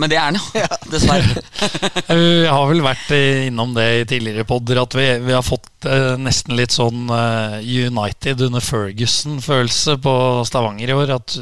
[0.00, 1.42] Men det er den, jo, Dessverre.
[2.08, 3.12] Eh, Vi har vel vært
[3.48, 7.58] innom det i tidligere podder, at vi, vi har fått eh, nesten litt sånn eh,
[7.88, 10.14] United under Ferguson-følelse på
[10.48, 11.14] Stavanger i år.
[11.16, 11.38] At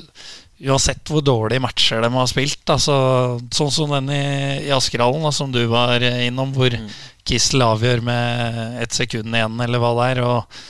[0.62, 2.95] uansett hvor dårlige matcher de har spilt, altså,
[3.55, 4.22] sånn som den i,
[4.68, 6.74] i Askerhallen, da, som du var innom, hvor
[7.26, 10.22] Kissel avgjør med ett sekund igjen, eller hva det er.
[10.26, 10.62] Og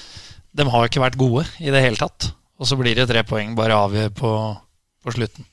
[0.56, 2.32] de har ikke vært gode i det hele tatt.
[2.60, 4.32] Og så blir det tre poeng bare avgjør på,
[5.04, 5.48] på slutten.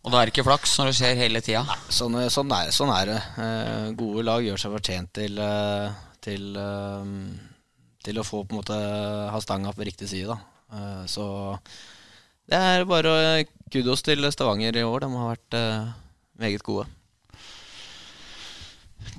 [0.00, 1.76] Og da er det ikke flaks når det skjer hele tida.
[1.92, 3.18] Sånn, sånn, er, sånn er det.
[3.44, 7.10] Eh, gode lag gjør seg fortjent til, eh, til, eh,
[8.06, 8.78] til å få på en måte
[9.34, 10.32] ha stanga på riktig side.
[10.32, 10.38] Da.
[10.72, 11.26] Eh, så
[12.48, 15.04] det er bare kudos til Stavanger i år.
[15.04, 15.92] De har vært eh,
[16.40, 16.88] meget gode.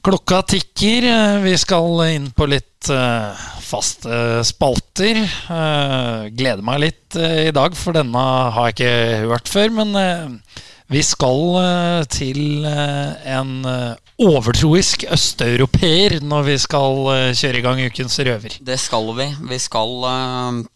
[0.01, 1.05] Klokka tikker.
[1.05, 5.21] Eh, Vi skal inn på litt uh, faste spalter.
[5.45, 8.23] Uh, gleder meg litt uh, i dag, for denne
[8.55, 9.73] har jeg ikke hørt før.
[9.77, 16.99] Men eh, vi skal eh, til eh, en eh, overtroisk østeuropeer når vi skal
[17.37, 18.57] kjøre i gang ukens røver.
[18.59, 19.29] Det skal vi.
[19.49, 19.95] Vi skal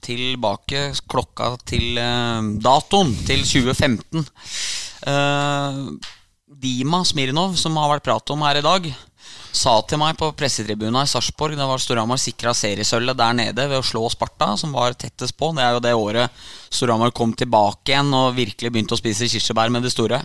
[0.06, 2.00] tilbake klokka til
[2.64, 4.26] datoen, til 2015.
[5.12, 5.82] Eh,
[6.66, 8.88] Dima Smirnov, som har vært prat om her i dag,
[9.56, 13.80] sa til meg på pressetribuna i Sarpsborg Da var Storhamar sikra seriesølvet der nede ved
[13.80, 15.54] å slå Sparta, som var tettest på.
[15.56, 16.46] Det er jo det året
[16.76, 20.20] Storhamar kom tilbake igjen og virkelig begynte å spise kirsebær med det store.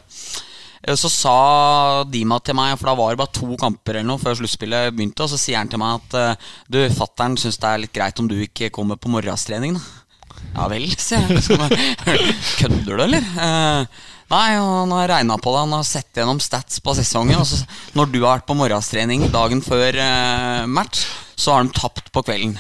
[0.83, 4.23] Eh, Så sa Dima til meg, for da var det bare to kamper eller noe
[4.23, 7.71] før sluttspillet begynte, og så sier han til meg at eh, du, fattern syns det
[7.71, 9.79] er litt greit om du ikke kommer på morgenstrening.
[10.57, 11.43] Ja vel, sier jeg.
[12.61, 13.27] Kødder du, eller?
[14.31, 15.65] Nei, han har regna på det.
[15.65, 17.41] Han har sett gjennom stats på sesongen.
[17.41, 17.65] Og så,
[17.99, 21.03] når du har vært på morgenstrening dagen før eh, match,
[21.35, 22.55] så har de tapt på kvelden.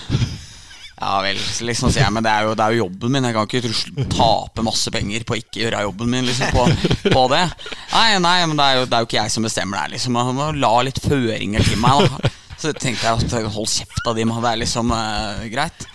[1.00, 3.24] Ja vel, liksom sier jeg, men det er, jo, det er jo jobben min.
[3.24, 6.66] Jeg kan ikke tape masse penger på ikke gjøre jobben min liksom på,
[7.14, 7.46] på det.
[7.94, 9.94] Nei, nei, men det er, jo, det er jo ikke jeg som bestemmer det.
[9.94, 10.18] Liksom.
[10.18, 12.04] Man må la litt føringer til meg.
[12.04, 12.32] Da.
[12.60, 15.86] Så tenkte jeg at hold av dem det er liksom uh, greit.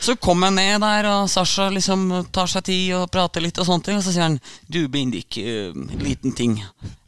[0.00, 3.66] Så kom jeg ned der, og Sasha liksom tar seg tid og prater litt, og
[3.66, 4.38] sånne ting Og så sier han
[4.70, 6.60] Du, Bindik, uh, liten ting.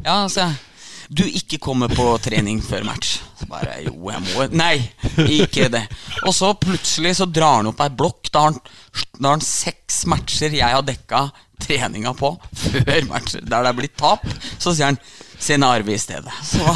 [0.05, 0.67] Ja, sier jeg.
[1.11, 3.17] Du ikke kommer på trening før match.
[3.41, 4.77] Så bare jo, jeg må Nei,
[5.43, 5.83] ikke det.
[6.23, 8.31] Og så plutselig så drar han opp ei blokk.
[8.31, 8.61] Da har han,
[9.17, 11.25] da har han seks matcher jeg har dekka
[11.63, 14.25] treninga på før matcher der det er blitt tap.
[14.59, 15.01] Så sier han
[15.41, 16.33] Se Narvi i stedet.
[16.45, 16.61] Så,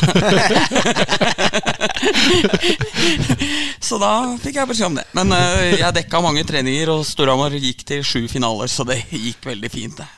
[3.88, 5.04] så da fikk jeg beskjed om det.
[5.12, 9.44] Men eh, jeg dekka mange treninger, og Storhamar gikk til sju finaler, så det gikk
[9.50, 10.00] veldig fint.
[10.00, 10.08] det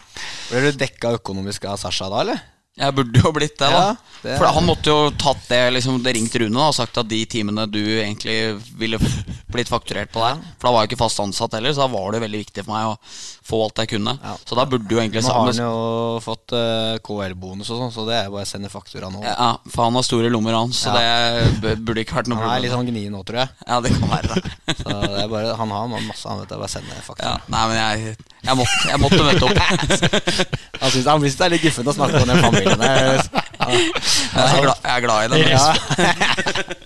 [0.53, 2.39] Ble du dekka økonomisk av Sasha da, eller?
[2.77, 3.81] Jeg burde jo blitt det, da.
[3.81, 6.75] Ja, det er- For han måtte jo tatt det liksom, Det ringte Rune da og
[6.77, 8.37] sagt at de timene du egentlig
[8.77, 8.99] ville
[9.53, 12.13] blitt fakturert på der For da var jeg ikke fast ansatt heller, så da var
[12.13, 12.99] det veldig viktig for meg å
[13.47, 14.17] få alt jeg kunne.
[14.21, 14.35] Ja.
[14.45, 18.07] Så da burde jo egentlig Nå har han jo fått uh, KL-bonus og sånn, så
[18.09, 19.23] det er bare å sende faktura nå.
[19.23, 22.65] ja, For han har store lommer, han, så det burde ikke vært noe Han er
[22.67, 23.55] litt sånn gni nå, tror jeg.
[23.69, 24.55] Ja, det kan være det.
[24.83, 27.37] Så det er bare, han har masse, vet det, bare sende faktura.
[27.37, 28.17] Ja, nei, men jeg,
[28.47, 29.59] jeg, måtte, jeg måtte møte opp.
[30.83, 33.46] Han syns det er litt guffent å snakke om den familien der.
[33.67, 35.43] Jeg er glad, i det.
[35.51, 35.75] Ja.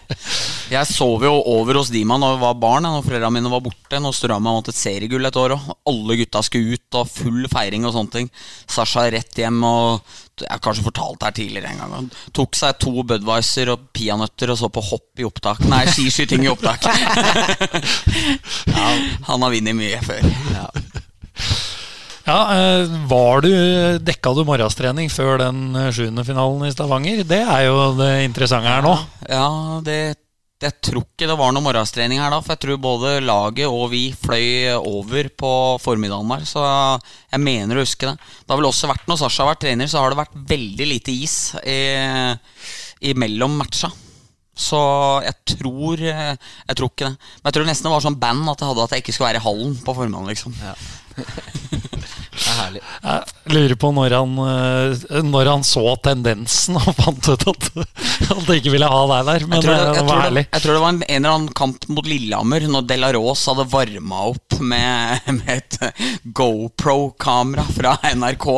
[0.66, 3.62] Jeg sov jo over hos Dima når jeg var barn, da, når foreldrene mine var
[3.62, 4.00] borte.
[4.02, 5.68] Når Storhamar vant et seriegull et år òg.
[5.92, 8.30] Alle gutta skulle ut, og full feiring og sånne ting.
[8.70, 11.92] Sasha rett hjem og Jeg har kanskje fortalt det her tidligere en gang.
[11.96, 15.62] Han tok seg to Budwiser og peanøtter og så på hopp i opptak.
[15.70, 16.84] Nei, skiskyting i opptak.
[18.74, 18.90] ja,
[19.30, 20.28] han har vunnet mye før.
[20.52, 20.66] Ja.
[22.26, 23.52] Ja, eh, var du,
[24.02, 27.22] Dekka du morgenstrening før den eh, sjuende finalen i Stavanger?
[27.22, 28.94] Det er jo det interessante her nå.
[29.30, 29.50] Ja,
[29.86, 29.98] det
[30.56, 33.90] jeg tror ikke det var noe morgenstrening her da, for jeg tror både laget og
[33.92, 35.50] vi fløy over på
[35.84, 36.46] formiddagen der.
[36.48, 38.14] Så jeg mener å huske det.
[38.16, 40.88] Det har vel også vært når Sasha har vært trener, så har det vært veldig
[40.94, 41.76] lite is i,
[43.12, 43.92] imellom matcha.
[44.56, 44.80] Så
[45.20, 47.18] jeg tror Jeg tror ikke det.
[47.20, 49.28] Men jeg tror nesten det var sånn band at jeg hadde at jeg ikke skulle
[49.34, 50.32] være i hallen på formiddagen.
[50.32, 50.72] liksom Ja.
[52.36, 57.68] Jeg lurer på når han, eh, når han så tendensen og fant ut at
[58.30, 59.46] han ikke ville ha deg der.
[59.48, 61.16] Men jeg tror, det, eh, jeg, tror var det, jeg tror det var en, en
[61.16, 65.78] eller annen kamp mot Lillehammer når De La Rose hadde varma opp med, med et
[66.36, 68.48] GoPro-kamera fra NRK,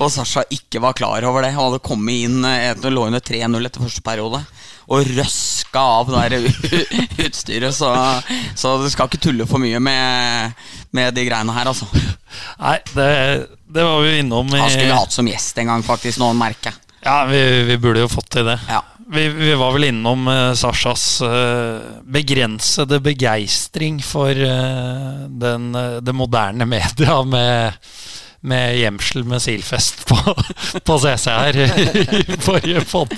[0.00, 3.66] og Sasha ikke var klar over det Han hadde kommet inn eh, lå under 3-0
[3.66, 4.42] etter første periode.
[4.90, 5.06] Og
[5.70, 6.38] røska av det
[7.26, 7.74] utstyret.
[7.74, 8.22] Så,
[8.54, 10.52] så du skal ikke tulle for mye med,
[10.90, 11.86] med de greiene her, altså.
[12.60, 15.82] Nei, det, det var vi innom i Han skulle vi hatt som gjest en gang,
[15.82, 16.20] faktisk.
[16.20, 16.72] Noen merker.
[17.02, 18.58] Ja, vi, vi burde jo fått til det.
[18.68, 18.82] Ja.
[19.10, 26.14] Vi, vi var vel innom uh, Sashas uh, begrensede begeistring for uh, den, eh, det
[26.14, 27.88] moderne media med,
[28.46, 30.36] med gjemsel med silfest på,
[30.86, 33.16] på CC her i forrige podd.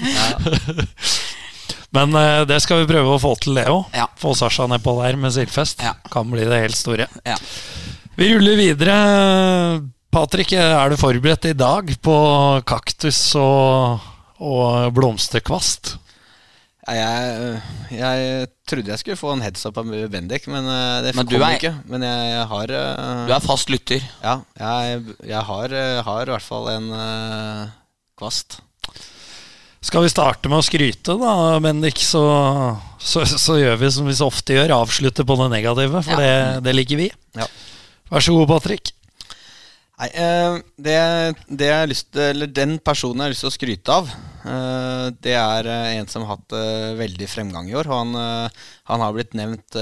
[1.92, 3.84] Men uh, det skal vi prøve å få til, det òg.
[3.96, 4.06] Ja.
[4.20, 5.82] Få Sasha nedpå der med silfest.
[5.84, 5.92] Ja.
[6.12, 7.08] Kan bli det helt store.
[7.28, 7.36] Ja.
[8.16, 8.96] Vi ruller videre.
[10.12, 12.14] Patrick, er du forberedt i dag på
[12.68, 14.02] kaktus og,
[14.44, 15.94] og blomsterkvast?
[16.82, 17.60] Jeg,
[17.94, 21.44] jeg trodde jeg skulle få en heads up av Bendik, men eh, det Men kom
[21.46, 21.70] er- ikke.
[21.88, 24.02] Men jeg, jeg har uh, Du er fast lytter.
[24.24, 25.76] Ja, jeg, jeg har,
[26.08, 27.70] har i hvert fall en uh,
[28.18, 28.58] kvast.
[29.82, 31.98] Skal vi starte med å skryte, da, Bendik?
[32.06, 32.22] Så,
[33.02, 36.02] så, så gjør vi som vi så ofte gjør, Avslutter på det negative.
[36.06, 36.20] For Ja.
[36.22, 37.08] det, det liker vi.
[37.38, 37.48] Ja.
[38.12, 38.92] Vær så god, Patrick.
[40.02, 40.94] Nei, eh, det,
[41.50, 44.08] det jeg har lyst til, eller Den personen jeg har lyst til å skryte av,
[44.46, 46.56] eh, det er eh, en som har hatt
[47.02, 47.90] veldig fremgang i år.
[47.90, 48.14] Han,
[48.90, 49.78] han har blitt nevnt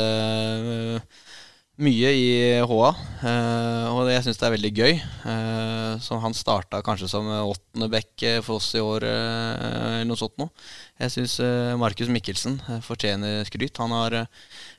[1.81, 2.27] mye i
[2.61, 2.89] HA,
[3.25, 4.93] eh, og jeg syns det er veldig gøy.
[5.33, 10.21] Eh, så han starta kanskje som åttende back eh, for oss i år, eller noe
[10.21, 10.53] sånt noe.
[11.01, 11.39] Jeg syns
[11.81, 13.81] Markus Mikkelsen fortjener skryt.
[13.81, 14.19] Han har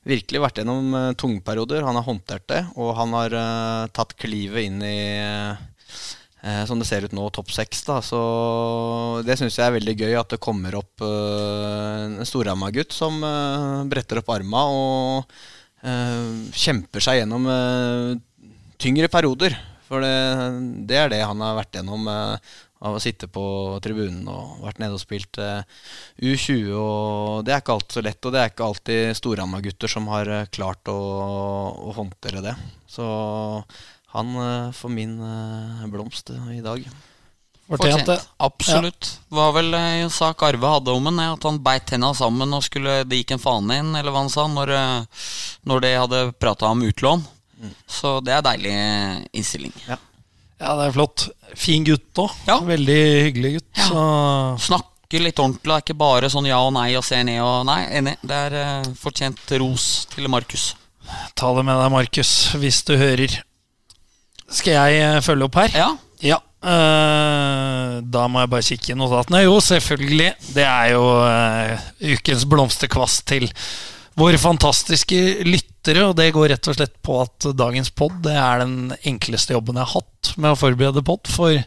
[0.05, 1.81] virkelig vært gjennom tungperioder.
[1.87, 3.37] Han har håndtert det, og han har
[3.97, 4.99] tatt klivet inn i
[6.43, 7.85] eh, som det ser ut nå, topp seks.
[8.05, 8.21] Så
[9.25, 13.17] det syns jeg er veldig gøy at det kommer opp eh, en storramma gutt som
[13.25, 15.41] eh, bretter opp arma og
[15.81, 18.09] kjemper seg gjennom eh,
[18.81, 19.55] tyngre perioder.
[19.87, 20.11] For det,
[20.87, 22.51] det er det han har vært gjennom eh,
[22.81, 23.43] av å sitte på
[23.83, 25.61] tribunen og vært nede og spilt eh,
[26.17, 26.71] U20.
[26.73, 30.31] og Det er ikke alltid så lett, og det er ikke alltid Storhamar-gutter som har
[30.31, 30.97] eh, klart å,
[31.91, 32.55] å håndtere det.
[32.89, 33.05] Så
[34.15, 36.87] han eh, får min eh, blomst eh, i dag.
[37.71, 38.17] Fortjent det.
[38.43, 39.09] Absolutt.
[39.31, 42.65] Var vel eh, en sak Arve hadde om ham, at han beit tenna sammen og
[42.65, 45.25] skulle Det gikk en fane inn, eller hva han sa, når, eh,
[45.69, 47.23] når de hadde prata om utlån.
[47.61, 47.75] Mm.
[47.87, 48.73] Så det er deilig
[49.37, 49.73] innstilling.
[49.87, 51.27] Ja, det er flott.
[51.57, 52.33] Fin gutt òg.
[52.49, 52.59] Ja.
[52.65, 53.71] Veldig hyggelig gutt.
[53.77, 53.87] Ja.
[53.87, 54.03] Så
[54.67, 57.65] Snakker litt ordentlig, det er ikke bare sånn ja og nei og ser ned og
[57.67, 58.13] Nei, enig.
[58.23, 60.71] Det er eh, fortjent ros til Markus.
[61.35, 63.41] ta det med deg, Markus, hvis du hører.
[64.51, 65.75] Skal jeg eh, følge opp her?
[65.75, 65.89] Ja.
[66.23, 66.39] Ja.
[66.61, 69.43] Eh, da må jeg bare kikke i notatene.
[69.45, 70.29] Jo, selvfølgelig.
[70.55, 73.47] Det er jo uh, ukens blomsterkvast til
[74.19, 76.05] våre fantastiske lyttere.
[76.07, 79.89] Og det går rett og slett på at dagens pod er den enkleste jobben jeg
[79.89, 81.25] har hatt med å forberede pod.
[81.31, 81.65] For det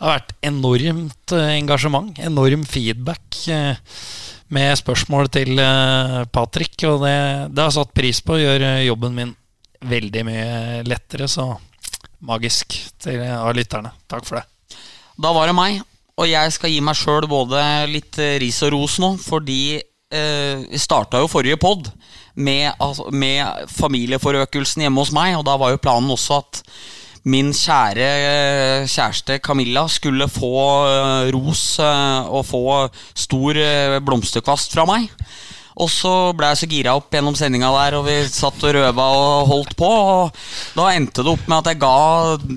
[0.00, 3.42] har vært enormt eh, engasjement, enorm feedback.
[3.52, 3.74] uh,
[4.50, 5.60] med spørsmål til
[6.34, 7.18] Patrick, og det,
[7.54, 8.34] det har satt pris på.
[8.34, 9.30] å gjøre jobben min
[9.86, 11.52] veldig mye lettere, så
[12.26, 13.92] magisk til av lytterne.
[14.10, 14.78] Takk for det.
[15.20, 15.80] Da var det meg,
[16.20, 17.60] og jeg skal gi meg sjøl både
[17.90, 21.90] litt eh, ris og ros nå, fordi eh, vi starta jo forrige pod
[22.40, 26.62] med, altså, med familieforøkelsen hjemme hos meg, og da var jo planen også at
[27.28, 30.54] min kjære eh, kjæreste Camilla skulle få
[30.88, 32.64] eh, ros eh, og få
[33.12, 35.10] stor eh, blomsterkvast fra meg.
[35.80, 39.06] Og så ble jeg så gira opp gjennom sendinga der, og vi satt og røva
[39.16, 39.90] og holdt på.
[39.90, 40.42] Og
[40.76, 41.94] da endte det opp med at jeg ga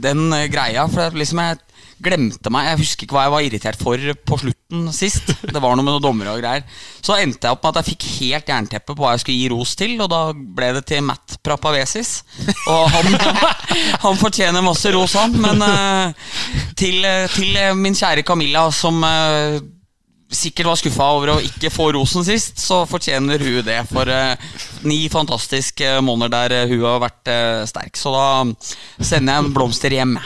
[0.09, 1.61] den eh, greia, for liksom jeg
[2.03, 2.67] glemte meg.
[2.67, 5.30] Jeg husker ikke hva jeg var irritert for på slutten sist.
[5.43, 6.65] Det var noe med noen dommere og greier.
[7.03, 9.51] Så endte jeg opp med at jeg fikk helt jernteppe på hva jeg skulle gi
[9.53, 12.15] ros til, og da ble det til Matt Prapavesis.
[12.71, 13.19] Og han,
[14.05, 15.38] han fortjener masse ros, han.
[15.43, 16.34] Men eh,
[16.80, 18.99] til, eh, til min kjære Camilla, som
[20.36, 24.36] sikkert var skuffa over å ikke få rosen sist, så fortjener hun det for eh,
[24.88, 27.97] ni fantastiske måneder der eh, hun har vært eh, sterk.
[27.99, 28.27] Så da
[29.03, 30.17] sender jeg en blomster hjem.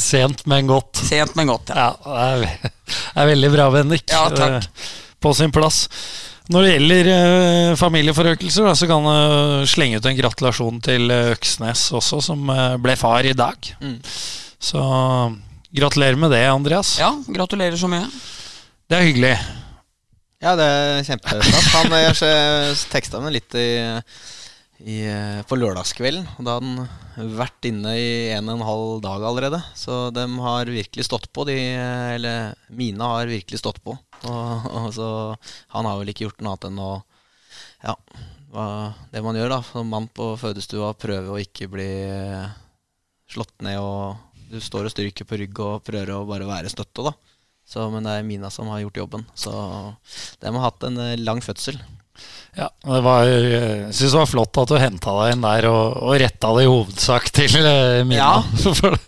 [0.00, 0.96] Sent, men godt.
[0.96, 1.72] Sent, men godt.
[1.74, 1.90] Ja.
[2.04, 4.06] Ja, det er, det er veldig bra, Bendik.
[4.12, 4.64] Ja, takk.
[4.64, 5.84] Eh, På sin plass.
[6.50, 11.32] Når det gjelder eh, familieforøkelser, da, så kan jeg slenge ut en gratulasjon til eh,
[11.36, 12.50] Øksnes også, som
[12.82, 13.70] ble far i dag.
[13.82, 13.98] Mm.
[14.60, 14.82] Så
[15.70, 16.96] gratulerer med det, Andreas.
[17.02, 18.08] Ja, gratulerer så mye.
[18.90, 19.34] Det er hyggelig.
[20.42, 21.66] Ja, det er kjempeflott.
[21.76, 23.68] Han eh, jeg teksta meg litt i,
[24.82, 26.26] i, eh, på lørdagskvelden.
[26.40, 29.62] Og da hadde han vært inne i en og en halv dag allerede.
[29.78, 33.94] Så de har virkelig stått på, de eh, Eller Mina har virkelig stått på.
[34.26, 35.12] Og, og så
[35.70, 36.90] Han har vel ikke gjort noe annet enn å
[37.86, 37.94] Ja,
[39.14, 41.90] det man gjør da som mann på fødestua, prøve å ikke bli
[43.30, 44.18] slått ned og
[44.50, 47.14] Du står og stryker på rygg og prøver å bare være støtte, da.
[47.70, 49.24] Så, men det er Mina som har gjort jobben.
[49.38, 49.52] Så
[50.42, 51.78] de har hatt en eh, lang fødsel.
[52.58, 56.00] Ja, det var, jeg syns det var flott at du henta deg inn der og,
[56.02, 58.18] og retta det i hovedsak til eh, Mina.
[58.18, 58.74] Ja.
[58.80, 58.98] For,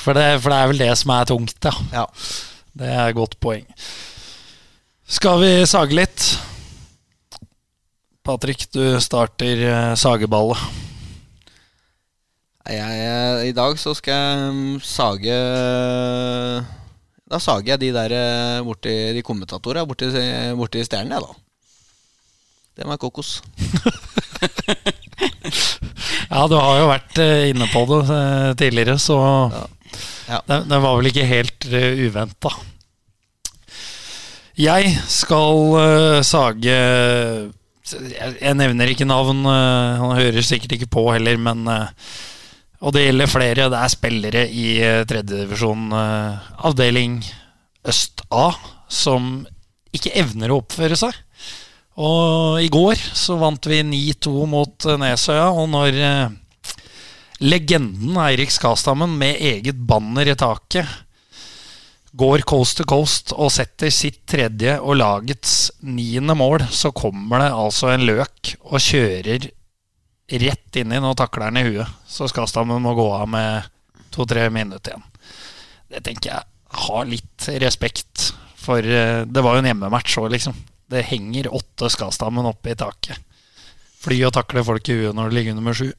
[0.00, 1.74] for, det, for det er vel det som er tungt, ja.
[1.92, 2.06] Ja.
[2.80, 3.66] Det er et godt poeng.
[5.10, 6.24] Skal vi sage litt?
[8.24, 10.62] Patrick, du starter eh, sageballet.
[12.70, 15.38] Jeg, jeg, I dag så skal jeg mm, sage
[17.30, 20.10] Da sager jeg de der eh, borti de kommentatorene borti,
[20.58, 21.30] borti stjernene, jeg, da.
[22.80, 23.38] Det var kokos.
[26.30, 29.18] Ja, du har jo vært eh, inne på det eh, tidligere, så
[30.30, 30.38] Ja.
[30.46, 32.52] Det, den, var vel ikke helt uh, uventa.
[34.54, 41.02] Jeg skal uh, sage jeg, jeg nevner ikke navn, uh, han hører sikkert ikke på
[41.10, 41.90] heller, men eh,
[42.80, 43.68] Og det gjelder flere.
[43.72, 47.20] Det er spillere i uh, tredjedivisjon, uh, avdeling
[47.88, 48.50] Øst A,
[48.88, 49.46] som
[49.96, 51.16] ikke evner å oppføre seg.
[52.00, 56.32] Og i går så vant vi 9-2 mot eh, Nesøya, og når eh,
[57.44, 60.88] legenden Eirik Skastammen med eget banner i taket
[62.16, 67.52] går coast to coast og setter sitt tredje og lagets niende mål, så kommer det
[67.54, 69.50] altså en løk og kjører
[70.30, 71.98] rett inn i noen takler han i huet.
[72.06, 73.66] Så Skastammen må gå av med
[74.14, 75.06] to-tre minutter igjen.
[75.90, 76.46] Det tenker jeg
[76.86, 80.54] har litt respekt for eh, Det var jo en hjemmematch òg, liksom.
[80.90, 83.18] Det henger åtte Skastammen oppe i taket.
[84.00, 85.90] Fly og takle folk i huet når det ligger under med sju.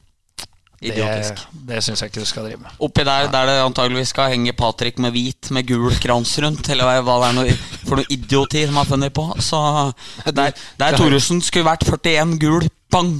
[0.81, 1.43] Det, Idiotisk.
[1.67, 2.77] det syns jeg ikke du skal drive med.
[2.81, 7.03] Oppi der der det antageligvis skal henge Patrick med hvit med gul krans rundt, eller
[7.05, 9.27] hva det er noe, for noe idioti de har funnet på.
[9.45, 9.59] Så
[10.39, 13.15] der, der Thoresen skulle vært 41 gul, bang!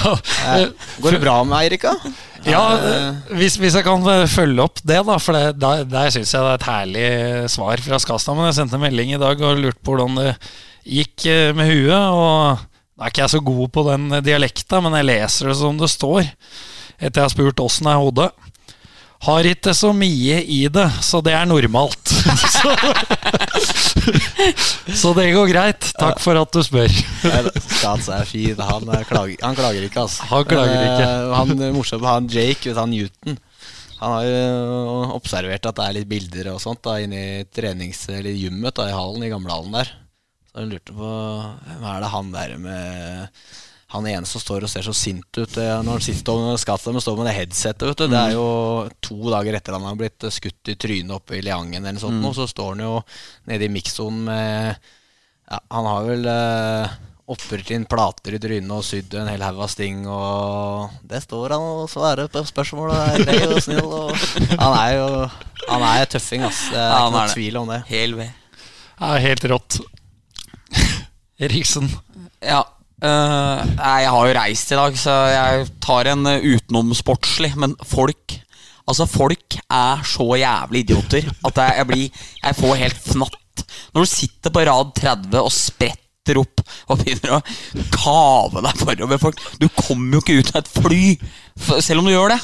[0.00, 0.68] Eh,
[1.02, 2.12] Går det bra med Eirik, da?
[2.48, 2.62] Ja,
[3.36, 5.18] hvis, hvis jeg kan eh, følge opp det, da.
[5.20, 7.08] For det, der, der syns jeg det er et herlig
[7.52, 8.48] svar fra Skastammen.
[8.48, 10.30] Jeg sendte en melding i dag og lurte på hvordan det
[10.88, 11.92] gikk eh, med huet.
[11.92, 12.62] Og
[12.96, 15.90] nå er ikke jeg så god på den dialekta, men jeg leser det som det
[15.92, 16.32] står.
[17.00, 18.30] Etter jeg har spurt åssen er hodet.
[19.20, 22.08] Har ikke så mye i det, så det er normalt.
[22.08, 22.72] så,
[25.02, 25.90] så det går greit.
[26.00, 26.88] Takk for at du spør.
[27.60, 28.56] Stats er fin.
[28.64, 30.24] Han, er klager, han klager ikke, altså.
[30.30, 31.06] Han klager ikke.
[31.10, 33.38] Eh, Han morsomme, han Jake, vet han Newton.
[34.00, 38.06] Han har jo observert at det er litt bilder og sånt da inne i trenings-
[38.08, 39.90] eller gymmet da, i hallen, i gamlehallen der.
[40.48, 41.10] Så han lurte på
[41.66, 43.44] hvem er det han der med
[43.90, 47.02] Han ene som står og ser så sint ut eh, når han sitter og Skatsamen
[47.02, 47.88] står med det headsetet.
[47.90, 48.06] Vet du.
[48.12, 48.46] Det er jo
[49.02, 52.20] to dager etter han har blitt skutt i trynet oppe i Leangen eller noe sånt,
[52.22, 52.96] nå, så står han jo
[53.50, 54.90] nede i mikssonen med
[55.50, 56.94] ja, Han har vel eh,
[57.30, 61.54] oppret inn plater i trynet og sydd en hel haug av sting, og det står
[61.54, 63.86] han og svarer på spørsmål og er grei og snill.
[63.86, 64.10] Og
[64.54, 65.08] han er jo
[65.70, 66.64] Han er tøffing, ass.
[66.72, 67.80] Det er Ja, ikke noen tvil om det.
[67.90, 68.30] Hel ved.
[69.00, 69.78] Ja, helt rått.
[71.46, 71.90] Eriksen.
[72.42, 72.64] Ja.
[73.06, 77.54] Øh, nei, jeg har jo reist i dag, så jeg tar en uh, utenomsportslig.
[77.60, 78.40] Men folk
[78.90, 83.64] Altså, folk er så jævlig idioter at jeg, jeg blir Jeg får helt fnatt.
[83.94, 87.42] Når du sitter på rad 30 og spretter opp og begynner å
[87.94, 91.04] kave deg forover folk Du kommer jo ikke ut av et fly,
[91.78, 92.40] selv om du gjør det.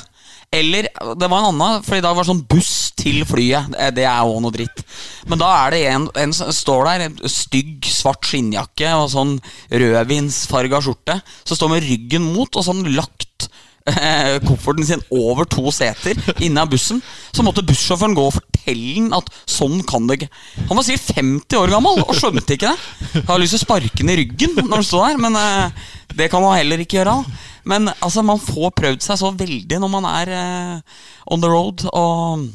[0.57, 0.89] Eller
[1.21, 3.71] det var en annen, for i dag var det sånn buss til flyet.
[3.75, 4.83] Det- Det er òg noe dritt.
[5.29, 9.37] Men da er det en, som står der, en stygg, svart skinnjakke og sånn
[9.71, 13.49] rødvinsfarga skjorte, som står med ryggen mot og sånn lagt
[13.87, 17.03] eh, kofferten sin over to seter inne av bussen.
[17.33, 20.31] Så måtte bussjåføren gå og fortelle han at sånn kan det ikke
[20.67, 23.13] Han var sikkert 50 år gammel og skjønte ikke det.
[23.15, 25.71] Jeg har lyst til å sparke han i ryggen når han står der, men eh,
[26.17, 27.15] det kan man heller ikke gjøre.
[27.17, 30.99] da Men altså, man får prøvd seg så veldig når man er uh,
[31.33, 31.85] on the road.
[31.93, 32.47] Og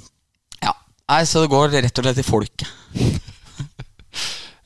[0.64, 0.74] ja,
[1.12, 2.68] nei, Så det går rett og slett i folket.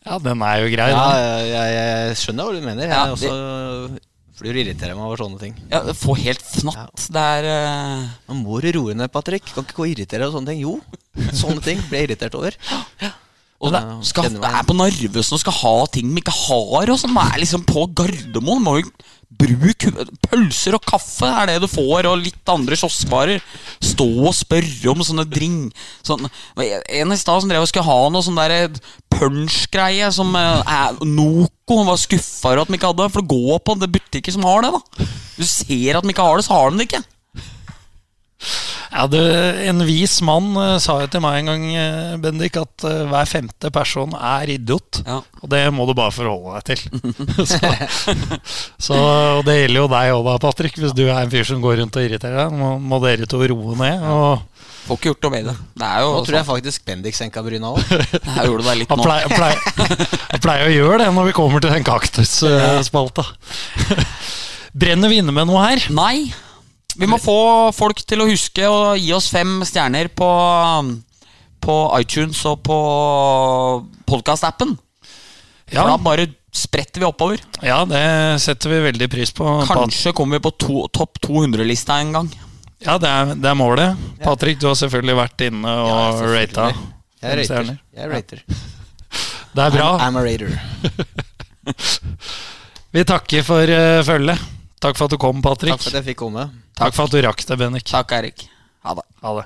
[0.06, 1.48] Ja, den er jo grei, Ja, den.
[1.50, 2.84] jeg, jeg, skjønner hva du mener.
[2.86, 4.02] Jeg Ja, er også
[4.36, 5.56] flyr irriterer meg over sånne ting.
[5.72, 7.08] Ja, Få helt fnatt.
[7.10, 8.10] Det er uh...
[8.30, 9.48] Nå må du roe ned, Patrick.
[9.56, 10.62] Kan ikke gå og irritere deg over sånne ting.
[10.62, 10.76] Jo,
[11.42, 12.58] sånne ting blir jeg irritert over.
[13.64, 16.92] Og det, skal, det er på Narvesen og skal ha ting vi ikke har.
[16.92, 17.16] Og sånn.
[17.22, 18.66] Er liksom på Gardermoen.
[18.66, 18.90] Må jo
[19.36, 19.84] Bruk
[20.24, 23.42] pølser og kaffe er det du får, og litt andre kioskvarer.
[23.84, 25.58] Stå og spørre om sånne dring...
[26.06, 26.30] sånn.
[26.62, 28.70] En i stad som drev og skulle ha noe sånn der
[29.12, 31.82] punch-greie som eh, er Noco.
[31.90, 34.72] Var skuffa over at de ikke hadde For gå på det butikker som har det.
[34.78, 37.04] da Du ser at de ikke har det, så har de det ikke.
[38.92, 39.18] Ja, du,
[39.66, 43.30] En vis mann eh, sa jo til meg en gang, eh, Bendik, at eh, hver
[43.30, 45.02] femte person er idiot.
[45.06, 45.22] Ja.
[45.42, 47.16] Og det må du bare forholde deg til.
[47.54, 47.74] så,
[48.78, 49.00] så,
[49.40, 50.80] og det gjelder jo deg òg, Patrick.
[50.82, 53.42] Hvis du er en fyr som går rundt og irriterer deg, må, må dere to
[53.42, 54.06] roe ned.
[54.06, 54.56] Og
[54.86, 55.54] Får ikke gjort noe med det.
[55.82, 57.80] Det er jo Nå tror jeg faktisk Bendik senka bryna òg.
[57.90, 60.02] Jeg det han pleier, pleier,
[60.46, 63.26] pleier å gjøre det når vi kommer til den kaktusspalta.
[64.78, 65.88] Brenner vi inne med noe her?
[65.96, 66.30] Nei.
[66.96, 70.30] Vi må få folk til å huske å gi oss fem stjerner på,
[71.64, 72.80] på iTunes og på
[74.08, 74.76] podkast-appen.
[75.74, 77.42] Ja, da bare spretter vi oppover.
[77.66, 78.06] ja, det
[78.44, 79.48] setter vi veldig pris på.
[79.68, 82.32] Kanskje kommer vi på to, topp 200-lista en gang.
[82.86, 84.08] Ja, det er, det er målet.
[84.24, 86.70] Patrick, du har selvfølgelig vært inne og rata.
[87.24, 87.78] Jeg er rater.
[87.98, 88.44] Jeg rater.
[89.56, 89.88] Det er bra.
[90.06, 90.52] I'm a rater.
[92.96, 94.44] Vi takker for uh, følget.
[94.86, 95.74] Takk for at du kom, Patrick.
[95.74, 96.46] Takk for at jeg fikk komme.
[96.78, 97.90] Takk for at du rakk det, Bennik.
[97.90, 98.46] Takk, Erik.
[98.86, 99.06] Ha det.
[99.26, 99.46] Ha det.